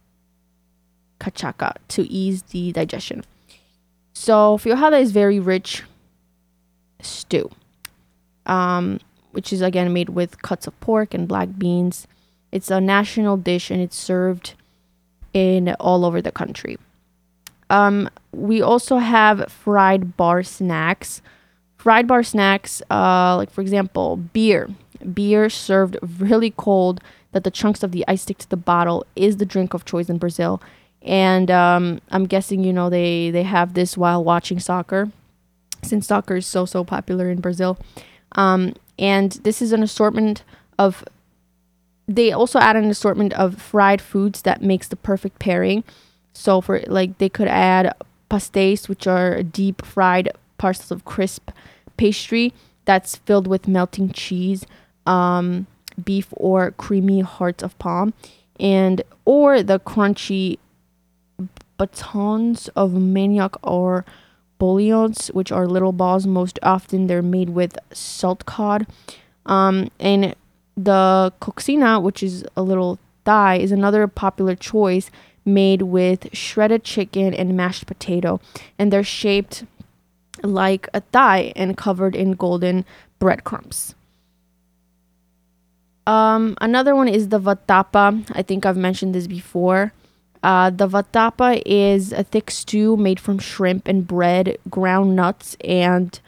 cachaca 1.18 1.74
to 1.88 2.02
ease 2.10 2.42
the 2.42 2.72
digestion. 2.72 3.24
So 4.12 4.58
feijoada 4.58 5.00
is 5.00 5.12
very 5.12 5.40
rich 5.40 5.82
stew, 7.00 7.50
um, 8.46 9.00
which 9.36 9.52
is 9.52 9.60
again 9.60 9.92
made 9.92 10.08
with 10.08 10.40
cuts 10.40 10.66
of 10.66 10.80
pork 10.80 11.12
and 11.12 11.28
black 11.28 11.50
beans. 11.58 12.08
It's 12.52 12.70
a 12.70 12.80
national 12.80 13.36
dish 13.36 13.70
and 13.70 13.82
it's 13.82 13.94
served 13.94 14.54
in 15.34 15.74
all 15.78 16.06
over 16.06 16.22
the 16.22 16.32
country. 16.32 16.78
Um, 17.68 18.08
we 18.32 18.62
also 18.62 18.96
have 18.96 19.52
fried 19.52 20.16
bar 20.16 20.42
snacks. 20.42 21.20
Fried 21.76 22.06
bar 22.06 22.22
snacks, 22.22 22.80
uh, 22.90 23.36
like 23.36 23.50
for 23.50 23.60
example, 23.60 24.16
beer. 24.16 24.70
Beer 25.12 25.50
served 25.50 25.98
really 26.00 26.52
cold, 26.56 27.02
that 27.32 27.44
the 27.44 27.50
chunks 27.50 27.82
of 27.82 27.92
the 27.92 28.02
ice 28.08 28.22
stick 28.22 28.38
to 28.38 28.48
the 28.48 28.56
bottle 28.56 29.04
is 29.14 29.36
the 29.36 29.44
drink 29.44 29.74
of 29.74 29.84
choice 29.84 30.08
in 30.08 30.16
Brazil. 30.16 30.62
And 31.02 31.50
um, 31.50 32.00
I'm 32.10 32.24
guessing, 32.24 32.64
you 32.64 32.72
know, 32.72 32.88
they, 32.88 33.30
they 33.30 33.42
have 33.42 33.74
this 33.74 33.98
while 33.98 34.24
watching 34.24 34.58
soccer, 34.58 35.10
since 35.82 36.06
soccer 36.06 36.36
is 36.36 36.46
so, 36.46 36.64
so 36.64 36.82
popular 36.82 37.28
in 37.30 37.42
Brazil. 37.42 37.76
Um, 38.32 38.72
and 38.98 39.32
this 39.42 39.60
is 39.60 39.72
an 39.72 39.82
assortment 39.82 40.42
of 40.78 41.04
they 42.08 42.30
also 42.30 42.58
add 42.58 42.76
an 42.76 42.84
assortment 42.84 43.32
of 43.34 43.60
fried 43.60 44.00
foods 44.00 44.42
that 44.42 44.62
makes 44.62 44.88
the 44.88 44.96
perfect 44.96 45.38
pairing. 45.38 45.82
So 46.32 46.60
for 46.60 46.80
like 46.86 47.18
they 47.18 47.28
could 47.28 47.48
add 47.48 47.94
pastéis, 48.30 48.88
which 48.88 49.06
are 49.06 49.42
deep 49.42 49.84
fried 49.84 50.30
parcels 50.58 50.90
of 50.90 51.04
crisp 51.04 51.50
pastry 51.96 52.52
that's 52.84 53.16
filled 53.16 53.46
with 53.46 53.66
melting 53.66 54.10
cheese, 54.10 54.64
um, 55.06 55.66
beef 56.02 56.28
or 56.32 56.70
creamy 56.72 57.20
hearts 57.20 57.62
of 57.62 57.76
palm, 57.78 58.14
and 58.60 59.02
or 59.24 59.62
the 59.62 59.80
crunchy 59.80 60.58
batons 61.76 62.68
of 62.76 62.92
manioc 62.92 63.56
or 63.62 64.04
bolinhos, 64.58 65.32
which 65.34 65.52
are 65.52 65.66
little 65.66 65.92
balls. 65.92 66.26
Most 66.26 66.58
often 66.62 67.06
they're 67.06 67.22
made 67.22 67.50
with 67.50 67.78
salt 67.92 68.46
cod. 68.46 68.86
Um, 69.44 69.90
and 70.00 70.34
the 70.76 71.32
coxinha, 71.40 72.02
which 72.02 72.22
is 72.22 72.44
a 72.56 72.62
little 72.62 72.98
thigh, 73.24 73.56
is 73.56 73.72
another 73.72 74.06
popular 74.06 74.54
choice 74.54 75.10
made 75.44 75.82
with 75.82 76.34
shredded 76.34 76.84
chicken 76.84 77.32
and 77.32 77.56
mashed 77.56 77.86
potato. 77.86 78.40
And 78.78 78.92
they're 78.92 79.04
shaped 79.04 79.64
like 80.42 80.88
a 80.92 81.00
thigh 81.00 81.52
and 81.56 81.76
covered 81.76 82.14
in 82.14 82.32
golden 82.32 82.84
breadcrumbs. 83.18 83.94
Um, 86.06 86.56
another 86.60 86.94
one 86.94 87.08
is 87.08 87.28
the 87.28 87.40
vatapa. 87.40 88.24
I 88.32 88.42
think 88.42 88.64
I've 88.64 88.76
mentioned 88.76 89.14
this 89.14 89.26
before. 89.26 89.92
Uh, 90.42 90.70
the 90.70 90.88
vatapa 90.88 91.62
is 91.66 92.12
a 92.12 92.22
thick 92.22 92.50
stew 92.50 92.96
made 92.96 93.18
from 93.18 93.38
shrimp 93.38 93.88
and 93.88 94.06
bread, 94.06 94.56
ground 94.70 95.16
nuts, 95.16 95.56
and 95.64 96.20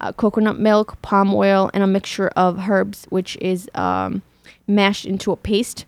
uh, 0.00 0.12
coconut 0.12 0.58
milk, 0.58 1.00
palm 1.02 1.34
oil, 1.34 1.70
and 1.74 1.82
a 1.82 1.86
mixture 1.86 2.28
of 2.28 2.68
herbs, 2.68 3.06
which 3.10 3.36
is 3.36 3.68
um, 3.74 4.22
mashed 4.66 5.04
into 5.04 5.30
a 5.30 5.36
paste. 5.36 5.84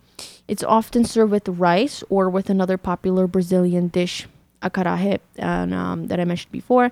It's 0.48 0.62
often 0.62 1.04
served 1.04 1.32
with 1.32 1.48
rice 1.48 2.04
or 2.10 2.28
with 2.28 2.50
another 2.50 2.76
popular 2.76 3.26
Brazilian 3.26 3.88
dish, 3.88 4.26
acarajé, 4.62 5.20
and, 5.36 5.72
um, 5.72 6.06
that 6.08 6.20
I 6.20 6.24
mentioned 6.24 6.52
before. 6.52 6.90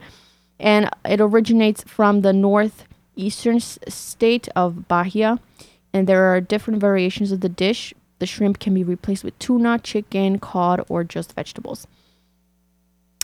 And 0.58 0.88
it 1.04 1.20
originates 1.20 1.84
from 1.84 2.22
the 2.22 2.32
northeastern 2.32 3.60
state 3.60 4.48
of 4.56 4.88
Bahia. 4.88 5.38
And 5.92 6.06
there 6.06 6.24
are 6.32 6.40
different 6.40 6.80
variations 6.80 7.32
of 7.32 7.40
the 7.40 7.48
dish. 7.48 7.92
The 8.20 8.26
shrimp 8.26 8.60
can 8.60 8.74
be 8.74 8.84
replaced 8.84 9.24
with 9.24 9.36
tuna, 9.38 9.78
chicken, 9.78 10.38
cod, 10.38 10.84
or 10.88 11.02
just 11.02 11.34
vegetables. 11.34 11.86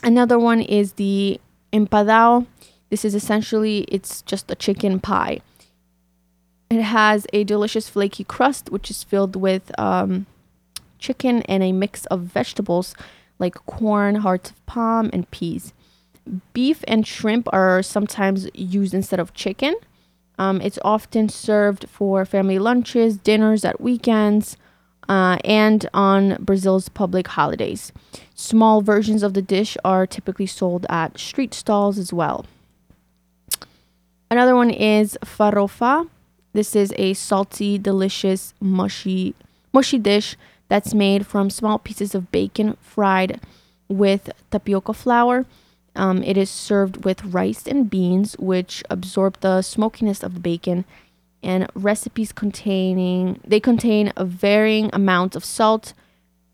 Another 0.03 0.39
one 0.39 0.61
is 0.61 0.95
the 0.95 1.41
empadao. 1.73 2.47
This 2.91 3.05
is 3.05 3.15
essentially 3.15 3.81
it's 3.89 4.23
just 4.23 4.51
a 4.51 4.55
chicken 4.55 4.99
pie. 4.99 5.41
It 6.71 6.83
has 6.83 7.27
a 7.33 7.45
delicious 7.45 7.89
flaky 7.89 8.25
crust, 8.25 8.71
which 8.71 8.91
is 8.91 9.05
filled 9.05 9.37
with 9.37 9.71
um, 9.79 10.27
chicken 10.99 11.43
and 11.43 11.63
a 11.63 11.73
mix 11.73 12.07
of 12.07 12.21
vegetables 12.23 12.95
like 13.39 13.55
corn, 13.67 14.17
hearts 14.17 14.51
of 14.51 14.67
palm, 14.67 15.11
and 15.13 15.31
peas. 15.31 15.73
Beef 16.53 16.83
and 16.89 17.07
shrimp 17.07 17.49
are 17.53 17.83
sometimes 17.83 18.49
used 18.55 18.95
instead 18.95 19.21
of 19.21 19.35
chicken. 19.35 19.75
Um, 20.39 20.61
it's 20.61 20.79
often 20.85 21.29
served 21.29 21.89
for 21.89 22.25
family 22.25 22.59
lunches, 22.59 23.17
dinners 23.17 23.65
at 23.65 23.81
weekends, 23.81 24.57
uh, 25.09 25.39
and 25.45 25.89
on 25.95 26.37
Brazil's 26.41 26.89
public 26.89 27.29
holidays. 27.29 27.93
Small 28.35 28.83
versions 28.83 29.23
of 29.23 29.35
the 29.35 29.43
dish 29.43 29.77
are 29.85 30.07
typically 30.07 30.47
sold 30.47 30.87
at 30.89 31.19
street 31.19 31.55
stalls 31.55 31.99
as 31.99 32.13
well. 32.13 32.45
Another 34.31 34.57
one 34.57 34.71
is 34.71 35.17
farofa. 35.25 36.09
This 36.53 36.75
is 36.75 36.93
a 36.97 37.15
salty, 37.15 37.79
delicious, 37.79 38.55
mushy, 38.61 39.35
mushy 39.73 39.99
dish 39.99 40.37
that's 40.69 40.95
made 40.95 41.27
from 41.27 41.51
small 41.51 41.79
pieces 41.79 42.15
of 42.15 42.33
bacon 42.33 42.77
fried 42.81 43.41
with 43.89 44.31
tapioca 44.51 44.93
flour. 44.93 45.47
Um, 45.95 46.23
it 46.23 46.37
is 46.37 46.51
served 46.51 47.05
with 47.05 47.25
rice 47.25 47.67
and 47.67 47.89
beans, 47.89 48.35
which 48.39 48.83
absorb 48.91 49.41
the 49.41 49.63
smokiness 49.63 50.23
of 50.23 50.35
the 50.35 50.41
bacon. 50.41 50.85
And 51.47 51.71
recipes 51.75 52.33
containing 52.33 53.39
they 53.47 53.61
contain 53.61 54.13
a 54.17 54.25
varying 54.25 54.91
amount 54.93 55.37
of 55.37 55.45
salt, 55.45 55.95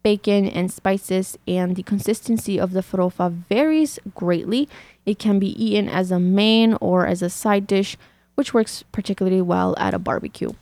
bacon, 0.03 0.47
and 0.47 0.71
spices, 0.71 1.39
and 1.49 1.77
the 1.77 1.83
consistency 1.83 2.61
of 2.61 2.73
the 2.73 2.83
farofa 2.83 3.33
varies 3.49 3.99
greatly. 4.15 4.69
It 5.07 5.19
can 5.19 5.39
be 5.39 5.51
eaten 5.65 5.89
as 5.89 6.11
a 6.11 6.21
main 6.21 6.75
or 6.75 7.07
as 7.07 7.23
a 7.23 7.31
side 7.31 7.67
dish, 7.67 7.97
which 8.35 8.53
works 8.53 8.85
particularly 8.93 9.41
well 9.41 9.75
at 9.79 9.95
a 9.95 9.99
barbecue. 9.99 10.53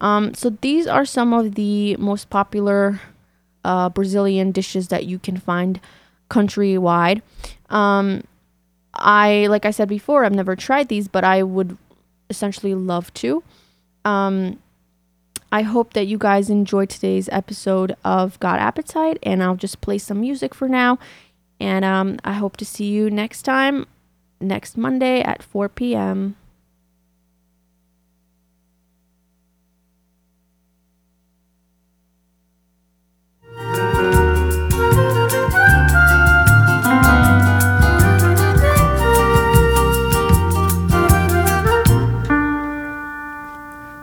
Um, 0.00 0.32
so 0.32 0.48
these 0.48 0.86
are 0.86 1.04
some 1.04 1.34
of 1.34 1.54
the 1.54 1.96
most 1.96 2.30
popular 2.30 3.02
uh, 3.64 3.90
Brazilian 3.90 4.50
dishes 4.50 4.88
that 4.88 5.04
you 5.04 5.18
can 5.18 5.36
find 5.36 5.78
countrywide. 6.30 7.20
Um, 7.68 8.24
I, 8.94 9.46
like 9.48 9.66
I 9.66 9.70
said 9.72 9.88
before, 9.88 10.24
I've 10.24 10.32
never 10.32 10.56
tried 10.56 10.88
these, 10.88 11.06
but 11.08 11.24
I 11.24 11.42
would 11.42 11.76
essentially 12.30 12.74
love 12.74 13.12
to. 13.14 13.42
Um, 14.04 14.60
I 15.52 15.62
hope 15.62 15.92
that 15.92 16.06
you 16.06 16.18
guys 16.18 16.50
enjoyed 16.50 16.90
today's 16.90 17.28
episode 17.30 17.94
of 18.04 18.40
Got 18.40 18.58
Appetite, 18.58 19.18
and 19.22 19.42
I'll 19.42 19.56
just 19.56 19.80
play 19.80 19.98
some 19.98 20.20
music 20.20 20.54
for 20.54 20.68
now. 20.68 20.98
And 21.60 21.84
um, 21.84 22.18
I 22.24 22.32
hope 22.32 22.56
to 22.56 22.64
see 22.64 22.86
you 22.86 23.08
next 23.08 23.42
time, 23.42 23.86
next 24.40 24.76
Monday 24.76 25.20
at 25.20 25.42
4 25.42 25.68
p.m. 25.68 26.36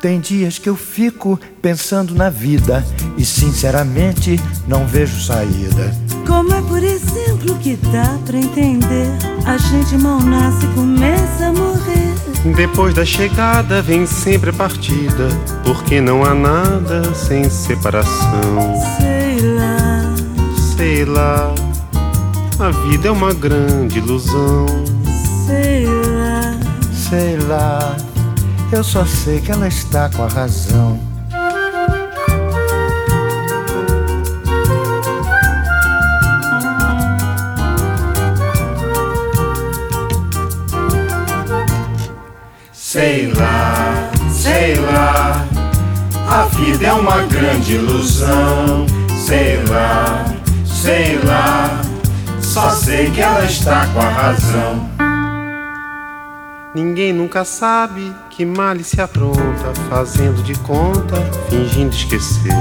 Tem 0.02 0.20
dias 0.20 0.58
que 0.58 0.68
eu 0.68 0.76
fico 0.76 1.40
pensando 1.62 2.16
na 2.16 2.30
vida 2.30 2.84
e 3.18 3.24
sinceramente 3.24 4.40
não 4.68 4.86
vejo 4.88 5.22
saída. 5.22 5.96
Como 6.26 6.52
é, 6.54 6.62
por 6.64 6.84
exemplo, 6.84 7.56
que 7.60 7.76
dá 7.92 8.18
pra 8.26 8.38
entender? 8.38 9.08
A 9.46 9.58
gente 9.58 9.96
mal 9.98 10.20
nasce 10.20 10.66
e 10.66 10.70
começa 10.70 11.48
a 11.48 11.54
morrer. 11.54 12.56
Depois 12.56 12.96
da 12.96 13.06
chegada 13.06 13.82
vem 13.84 14.08
sempre 14.08 14.50
a 14.50 14.54
partida, 14.54 15.28
porque 15.64 16.02
não 16.02 16.24
há 16.26 16.34
nada 16.34 17.14
sem 17.14 17.48
separação. 17.48 18.74
Sei 18.98 19.40
lá, 19.56 20.16
Sei 20.76 21.06
lá, 21.06 21.54
a 22.60 22.72
vida 22.88 23.10
é 23.10 23.12
uma 23.12 23.34
grande 23.34 24.00
ilusão. 24.00 24.66
sei 25.46 25.86
lá. 25.86 26.58
Sei 26.92 27.38
lá, 27.38 27.96
eu 28.72 28.84
só 28.84 29.06
sei 29.06 29.42
que 29.42 29.52
ela 29.52 29.68
está 29.68 30.10
com 30.10 30.24
a 30.24 30.28
razão. 30.28 31.00
Sei 42.72 43.32
lá, 43.34 44.12
sei 44.30 44.76
lá, 44.76 45.46
a 46.30 46.44
vida 46.56 46.88
é 46.88 46.94
uma 46.94 47.24
grande 47.24 47.76
ilusão. 47.76 48.86
Sei 49.26 49.64
lá, 49.70 50.26
sei 50.66 51.20
lá, 51.24 51.82
só 52.42 52.70
sei 52.70 53.10
que 53.12 53.22
ela 53.22 53.46
está 53.46 53.86
com 53.88 54.00
a 54.00 54.10
razão. 54.10 55.01
Ninguém 56.74 57.12
nunca 57.12 57.44
sabe 57.44 58.14
que 58.30 58.46
male 58.46 58.82
se 58.84 59.02
apronta, 59.02 59.74
fazendo 59.90 60.42
de 60.42 60.54
conta, 60.60 61.18
fingindo 61.50 61.94
esquecer. 61.94 62.54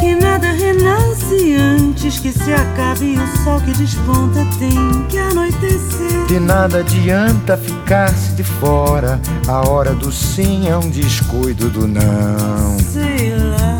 Que 0.00 0.16
nada 0.16 0.50
renasce 0.50 1.54
antes 1.54 2.18
que 2.18 2.32
se 2.32 2.52
acabe 2.52 3.14
e 3.14 3.16
o 3.18 3.44
sol 3.44 3.60
que 3.60 3.70
desponta 3.72 4.44
tem 4.58 5.04
que 5.08 5.16
anoitecer. 5.16 6.26
De 6.26 6.40
nada 6.40 6.78
adianta 6.80 7.56
ficar-se 7.56 8.32
de 8.32 8.42
fora. 8.42 9.20
A 9.46 9.68
hora 9.68 9.94
do 9.94 10.10
sim 10.10 10.68
é 10.68 10.76
um 10.76 10.90
descuido 10.90 11.70
do 11.70 11.86
não. 11.86 12.78
Sei 12.80 13.30
lá, 13.36 13.78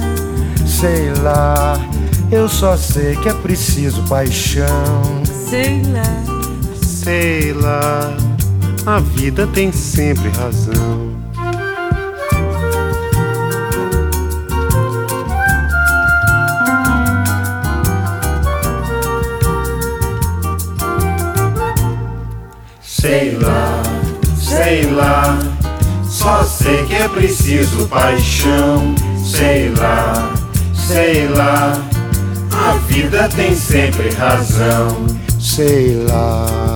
Sei 0.64 1.12
lá, 1.22 1.74
eu 2.30 2.48
só 2.48 2.76
sei 2.76 3.16
que 3.16 3.28
é 3.28 3.34
preciso 3.34 4.02
paixão. 4.04 5.02
sei 5.48 5.82
lá. 5.92 6.22
Sei 6.82 7.52
lá, 7.52 8.16
a 8.84 8.98
vida 8.98 9.46
tem 9.46 9.70
sempre 9.70 10.28
razão. 10.30 11.12
Sei 22.80 23.36
lá, 23.38 23.82
sei 24.36 24.90
lá, 24.90 25.38
só 26.08 26.44
sei 26.44 26.84
que 26.84 26.94
é 26.94 27.08
preciso 27.08 27.86
paixão. 27.88 28.94
Sei 29.24 29.72
lá, 29.74 30.32
sei 30.74 31.28
lá, 31.28 31.72
a 32.52 32.72
vida 32.88 33.28
tem 33.28 33.54
sempre 33.54 34.10
razão. 34.10 35.06
Sei 35.38 36.04
lá. 36.08 36.71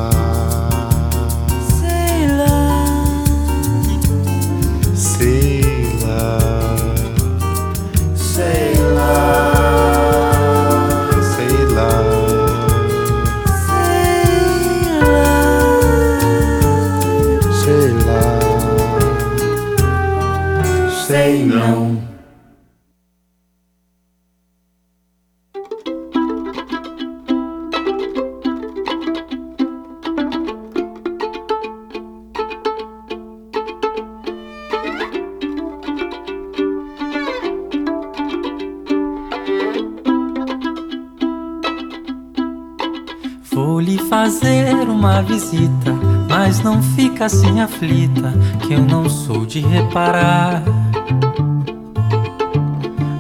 Fazer 44.27 44.89
uma 44.89 45.23
visita, 45.23 45.93
mas 46.29 46.61
não 46.61 46.83
fica 46.83 47.27
assim 47.27 47.61
aflita, 47.61 48.35
que 48.67 48.73
eu 48.73 48.81
não 48.81 49.09
sou 49.09 49.47
de 49.47 49.61
reparar. 49.61 50.65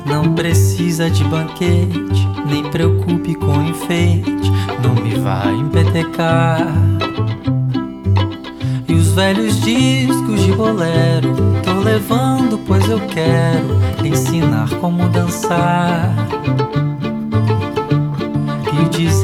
Não 0.05 0.35
precisa 0.35 1.09
de 1.09 1.23
banquete, 1.23 2.29
nem 2.49 2.65
preocupe 2.65 3.37
com 3.37 3.63
enfeite, 3.63 4.51
não 4.83 4.97
me 5.01 5.15
vai 5.21 5.55
empetecar. 5.55 6.67
E 8.89 8.93
os 8.93 9.13
velhos 9.13 9.61
discos 9.61 10.43
de 10.43 10.51
bolero, 10.55 11.37
tô 11.63 11.85
levando, 11.85 12.59
pois 12.67 12.89
eu 12.89 12.99
quero 13.07 14.05
ensinar 14.05 14.69
como 14.81 15.09
dançar. 15.11 16.13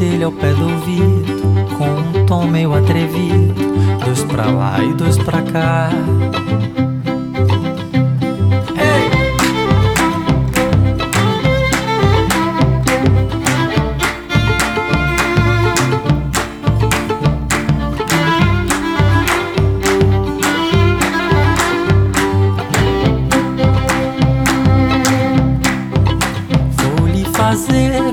Ele 0.03 0.25
ao 0.25 0.33
pé 0.33 0.53
do 0.53 0.65
ouvido, 0.65 1.77
com 1.79 2.19
um 2.19 2.27
tom 2.27 2.47
meio 2.49 2.75
atrevido: 2.75 3.55
dois 4.05 4.25
pra 4.25 4.47
lá 4.51 4.83
e 4.83 4.93
dois 4.95 5.17
pra 5.17 5.41
cá. 5.43 5.91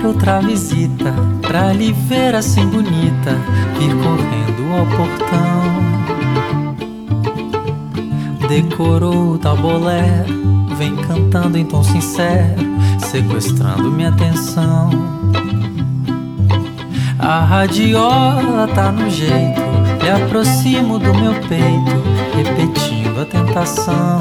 Outra 0.09 0.39
visita 0.41 1.13
Pra 1.41 1.71
lhe 1.71 1.93
ver 1.93 2.35
assim 2.35 2.65
bonita 2.67 3.31
Vir 3.77 3.95
correndo 3.95 4.73
ao 4.77 4.85
portão. 4.85 5.69
Decorou 8.47 9.33
o 9.33 9.37
tal 9.37 9.57
bolero 9.57 10.65
Vem 10.77 10.95
cantando 10.95 11.57
em 11.57 11.65
tom 11.65 11.83
sincero 11.83 12.69
Sequestrando 12.99 13.91
minha 13.91 14.09
atenção. 14.09 14.89
A 17.17 17.41
radiola 17.41 18.67
tá 18.73 18.91
no 18.91 19.09
jeito 19.09 19.61
Me 20.01 20.09
aproximo 20.09 20.97
do 20.97 21.13
meu 21.13 21.33
peito 21.33 22.01
Repetindo 22.35 23.21
a 23.21 23.25
tentação 23.25 24.19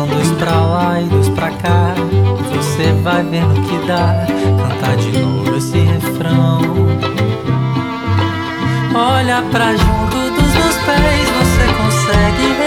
são 0.00 0.06
dois 0.06 0.30
pra 0.32 0.60
lá 0.60 1.00
e 1.00 1.04
dois 1.04 1.28
pra 1.30 1.50
cá. 1.50 1.94
Você 2.54 2.92
vai 3.02 3.22
vendo 3.22 3.54
que 3.68 3.86
dá. 3.86 4.24
Cantar 4.56 4.96
de 4.96 5.18
novo 5.18 5.56
esse 5.56 5.78
refrão. 5.78 6.60
Olha 8.94 9.42
pra 9.50 9.76
junto 9.76 10.30
dos 10.30 10.54
meus 10.54 10.76
pés. 10.86 11.28
Você 11.38 11.66
consegue 11.76 12.46
reparar 12.48 12.59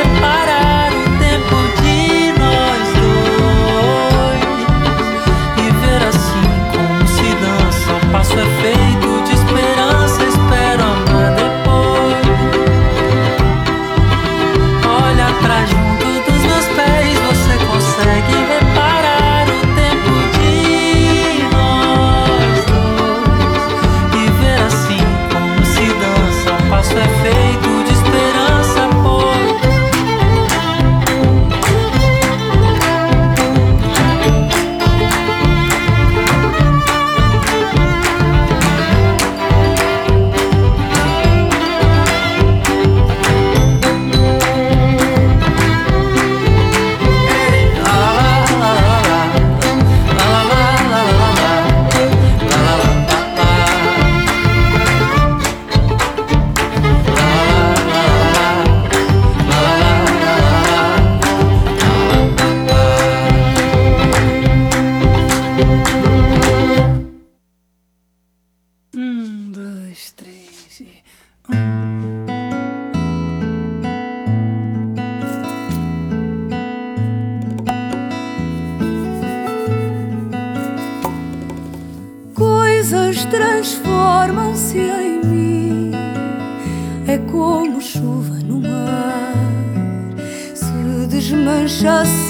desmancha 91.73 92.22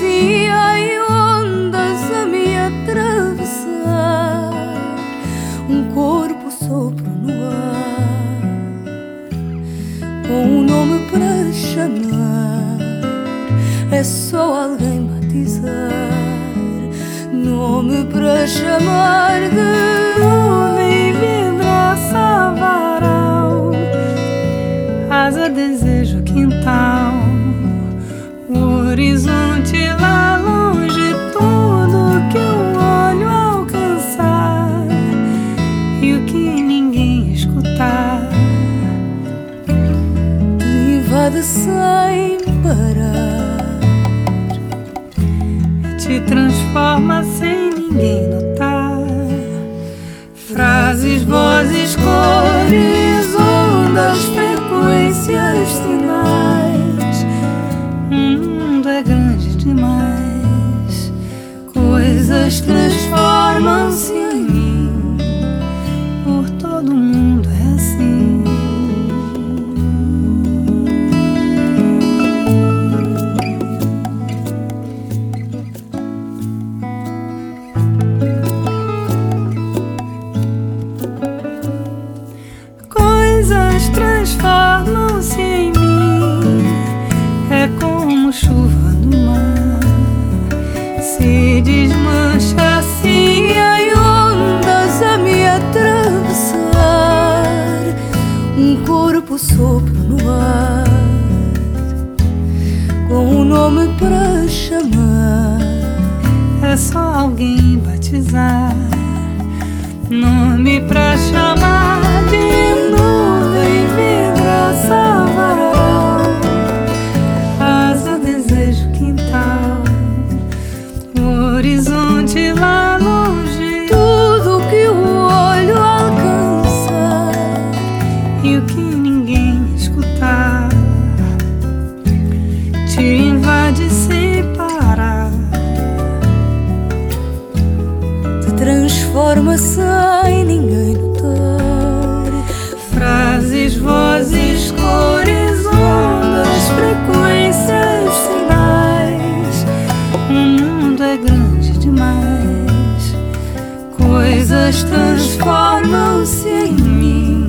Transformam-se 154.72 156.48
em 156.48 156.72
mim. 156.72 157.48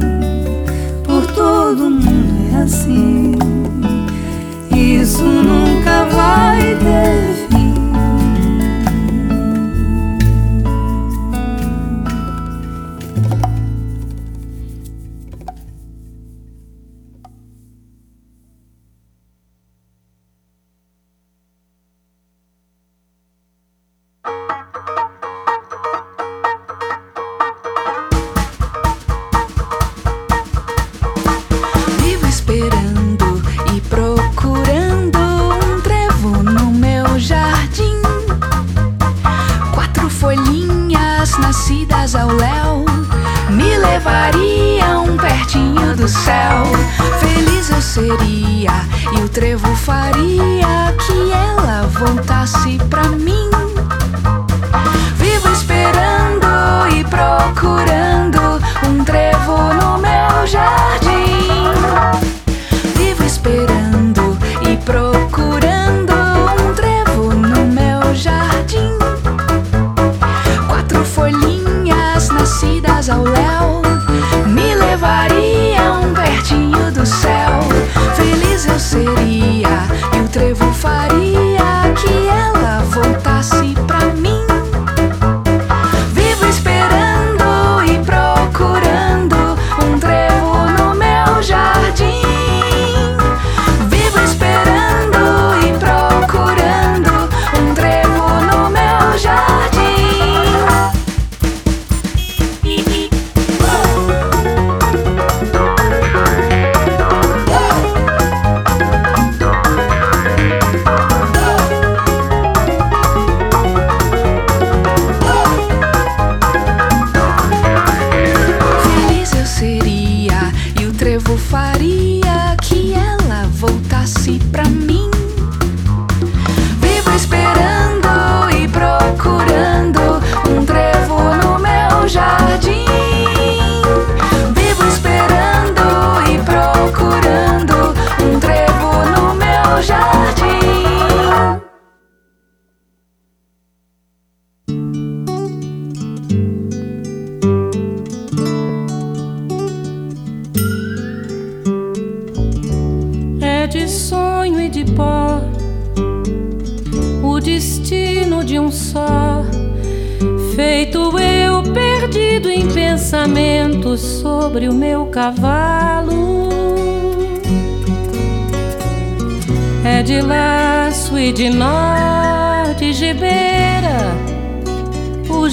Por 1.05 1.25
todo 1.29 1.89
mundo 1.89 2.53
é 2.53 2.62
assim. 2.62 3.37
Isso 4.75 5.23
nunca 5.23 6.07
vai 6.07 6.75
ter. 6.75 7.03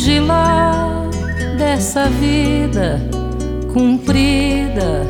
de 0.03 0.19
lá 0.19 1.07
dessa 1.59 2.07
vida 2.07 2.99
cumprida 3.71 5.05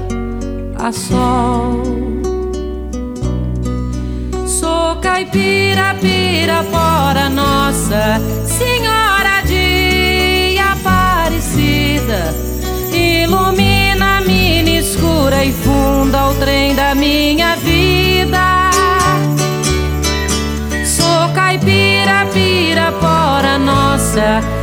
a 0.77 0.91
sol. 0.91 1.81
Sou 4.45 4.97
caipira, 4.97 5.95
pira, 6.01 6.61
fora 6.63 7.29
nossa 7.29 8.19
Senhora 8.45 9.41
de 9.45 10.57
Aparecida. 10.59 12.35
Ilumina 12.93 14.17
a 14.17 14.21
mina 14.21 14.71
escura 14.71 15.45
e 15.45 15.53
funda 15.53 16.31
o 16.31 16.35
trem 16.35 16.75
da 16.75 16.93
minha 16.93 17.55
vida. 17.55 18.69
Sou 20.85 21.33
caipira, 21.33 22.27
pira, 22.33 22.91
fora 22.99 23.57
nossa 23.57 24.60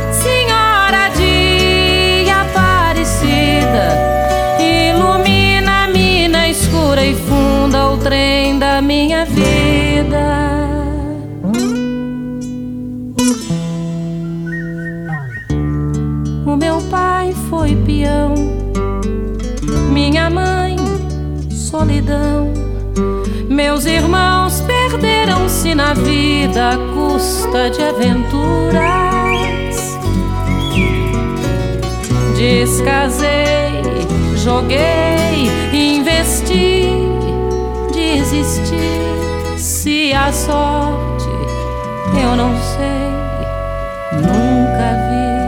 trem 8.09 8.57
da 8.57 8.81
minha 8.81 9.23
vida. 9.23 10.25
O 16.43 16.55
meu 16.55 16.81
pai 16.89 17.35
foi 17.51 17.75
peão, 17.85 18.33
minha 19.91 20.27
mãe, 20.27 20.75
solidão. 21.51 22.51
Meus 23.47 23.85
irmãos 23.85 24.59
perderam-se 24.61 25.75
na 25.75 25.93
vida 25.93 26.69
à 26.69 26.77
custa 26.95 27.69
de 27.69 27.83
aventuras. 27.83 28.79
Descasei, 32.35 33.83
joguei, 34.35 35.51
investi, 35.71 36.78
Se 39.57 40.13
a 40.13 40.31
sorte 40.31 41.29
eu 42.21 42.35
não 42.35 42.55
sei, 42.57 43.11
nunca 44.13 44.95
vi. 45.09 45.39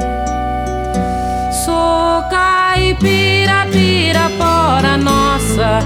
Sou 1.66 2.24
caipira, 2.30 3.66
pirapora, 3.72 4.98
Nossa 4.98 5.80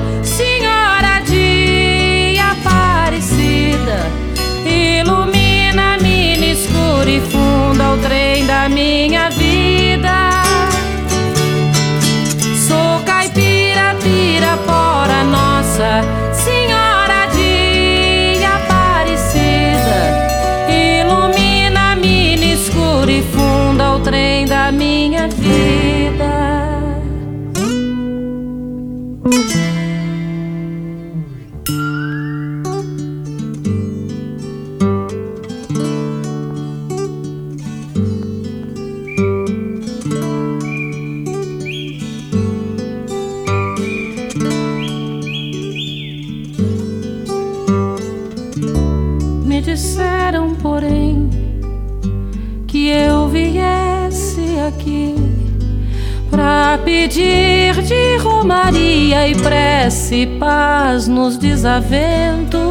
e 59.28 59.34
prece 59.34 60.28
paz 60.40 61.08
nos 61.08 61.36
desaventos. 61.38 62.62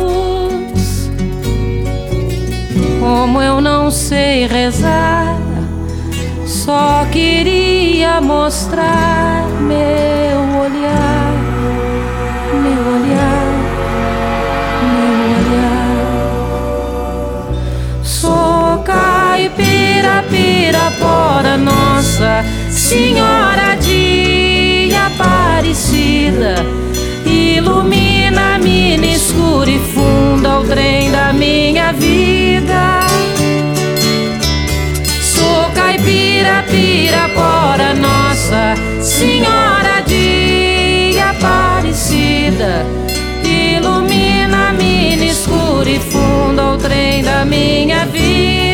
Como 3.01 3.43
eu 3.43 3.61
não 3.61 3.91
sei 3.91 4.47
rezar, 4.47 5.37
só 6.47 7.05
queria 7.11 8.21
mostrar 8.21 9.49
meu 9.61 10.61
olhar, 10.61 11.33
meu 12.63 12.87
olhar, 12.95 13.47
meu 14.93 15.25
olhar. 15.37 16.05
Sou 18.03 18.79
caipira, 18.85 20.25
pirapora, 20.31 21.57
Nossa 21.57 22.45
Senhora 22.71 23.75
de 23.77 23.94
Aparecida. 25.07 26.55
Ilumina 27.27 28.55
a 28.55 28.59
mina 28.59 29.07
escura 29.07 29.71
e 29.71 29.79
funda 29.79 30.61
o 30.61 30.65
trem 30.65 31.11
da 31.11 31.33
minha 31.33 31.93
vida. 31.93 33.01
Sou 35.21 35.71
caipira, 35.75 36.65
pirapora, 36.71 37.93
Nossa 37.95 38.75
Senhora 39.03 40.01
de 40.07 41.19
Aparecida. 41.19 42.87
Ilumina 43.45 44.71
a 44.71 44.73
mina 44.73 45.25
escura 45.25 45.91
e 45.91 46.01
funda 46.01 46.73
o 46.73 46.79
trem 46.79 47.23
da 47.23 47.45
minha 47.45 48.07
vida. 48.07 48.74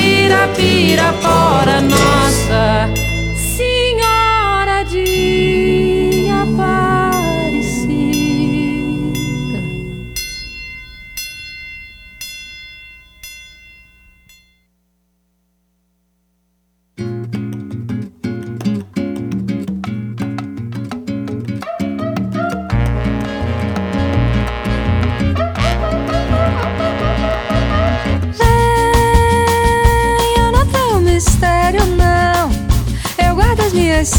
pira, 0.00 0.48
pira, 0.56 1.12
fora 1.20 1.80
nossa. 1.82 3.09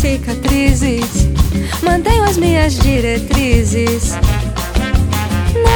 Cicatrizes, 0.02 1.30
mantenho 1.84 2.24
as 2.24 2.36
minhas 2.36 2.74
diretrizes. 2.80 4.16
Não, 5.54 5.72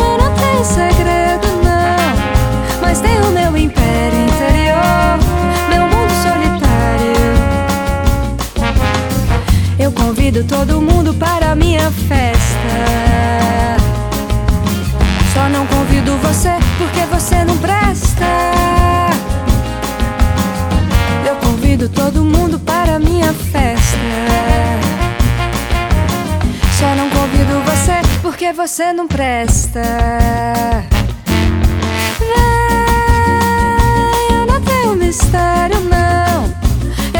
eu 0.00 0.18
não 0.18 0.34
tenho 0.34 0.64
segredo, 0.64 1.48
não. 1.62 2.80
Mas 2.80 2.98
tenho 3.00 3.30
meu 3.32 3.54
império 3.58 4.18
interior, 4.24 5.18
meu 5.68 5.82
mundo 5.82 6.10
solitário. 6.22 7.20
Eu 9.78 9.92
convido 9.92 10.42
todo 10.44 10.80
mundo 10.80 11.12
para 11.12 11.50
a 11.50 11.54
minha 11.54 11.90
festa. 11.90 12.40
Só 15.34 15.46
não 15.50 15.66
convido 15.66 16.16
você 16.22 16.59
festa. 23.34 23.96
Só 26.78 26.94
não 26.94 27.10
convido 27.10 27.60
você 27.64 28.00
porque 28.22 28.52
você 28.52 28.92
não 28.92 29.06
presta. 29.06 29.82
Vem, 32.18 32.28
eu 34.36 34.46
não 34.46 34.60
tenho 34.62 34.94
mistério, 34.96 35.80
não. 35.80 36.52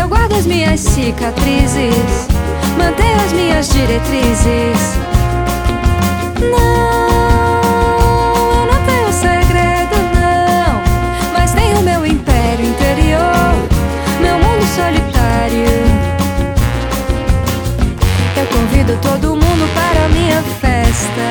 Eu 0.00 0.08
guardo 0.08 0.34
as 0.34 0.46
minhas 0.46 0.80
cicatrizes, 0.80 2.28
mantenho 2.76 3.20
as 3.24 3.32
minhas 3.32 3.68
diretrizes. 3.68 4.98
Não, 6.40 6.90
eu 15.60 15.89
convido 18.90 18.98
todo 19.02 19.36
mundo 19.36 19.74
para 19.74 20.08
minha 20.08 20.42
festa. 20.60 21.28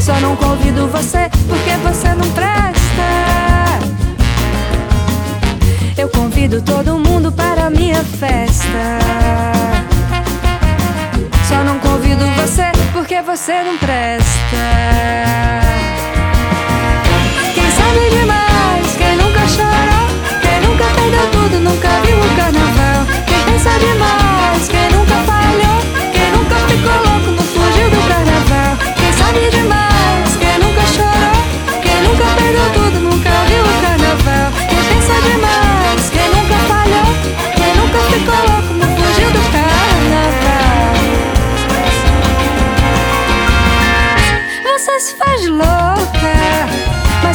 Só 0.00 0.20
não 0.20 0.36
convido 0.36 0.88
você 0.88 1.28
porque 1.48 1.76
você 1.82 2.08
não 2.14 2.30
presta. 2.30 2.70
Eu 5.96 6.08
convido 6.08 6.62
todo 6.62 6.98
mundo 6.98 7.32
para 7.32 7.70
minha 7.70 8.02
festa. 8.04 9.00
você 13.30 13.62
não 13.62 13.78
presta. 13.78 14.56
Quem 17.54 17.70
sabe 17.70 18.10
demais, 18.10 18.96
quem 18.98 19.16
nunca 19.16 19.46
chorou, 19.46 20.08
quem 20.42 20.68
nunca 20.68 20.84
perdeu 20.96 21.30
tudo, 21.30 21.60
nunca 21.60 21.88
viu 22.00 22.18
o 22.18 22.36
carnaval. 22.36 23.06
Quem 23.26 23.40
pensa 23.44 23.70
demais, 23.78 24.68
quem 24.68 24.90
nunca 24.90 24.99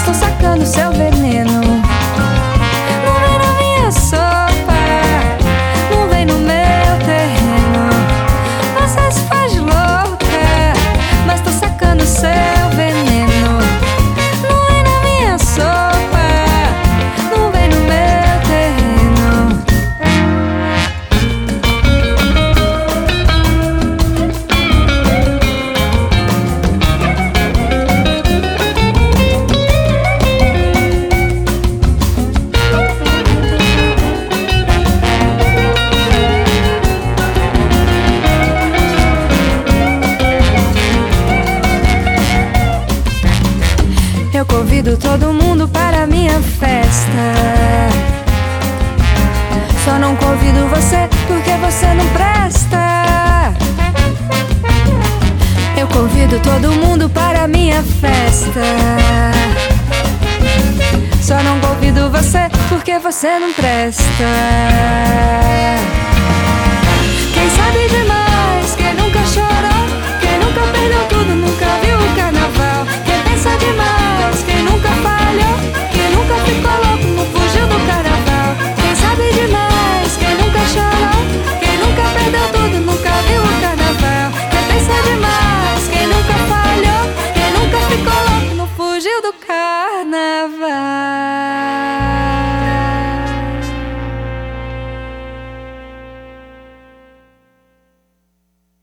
tô 0.06 0.14
sacando 0.14 0.66
seu 0.66 0.92
veneno. 0.92 1.75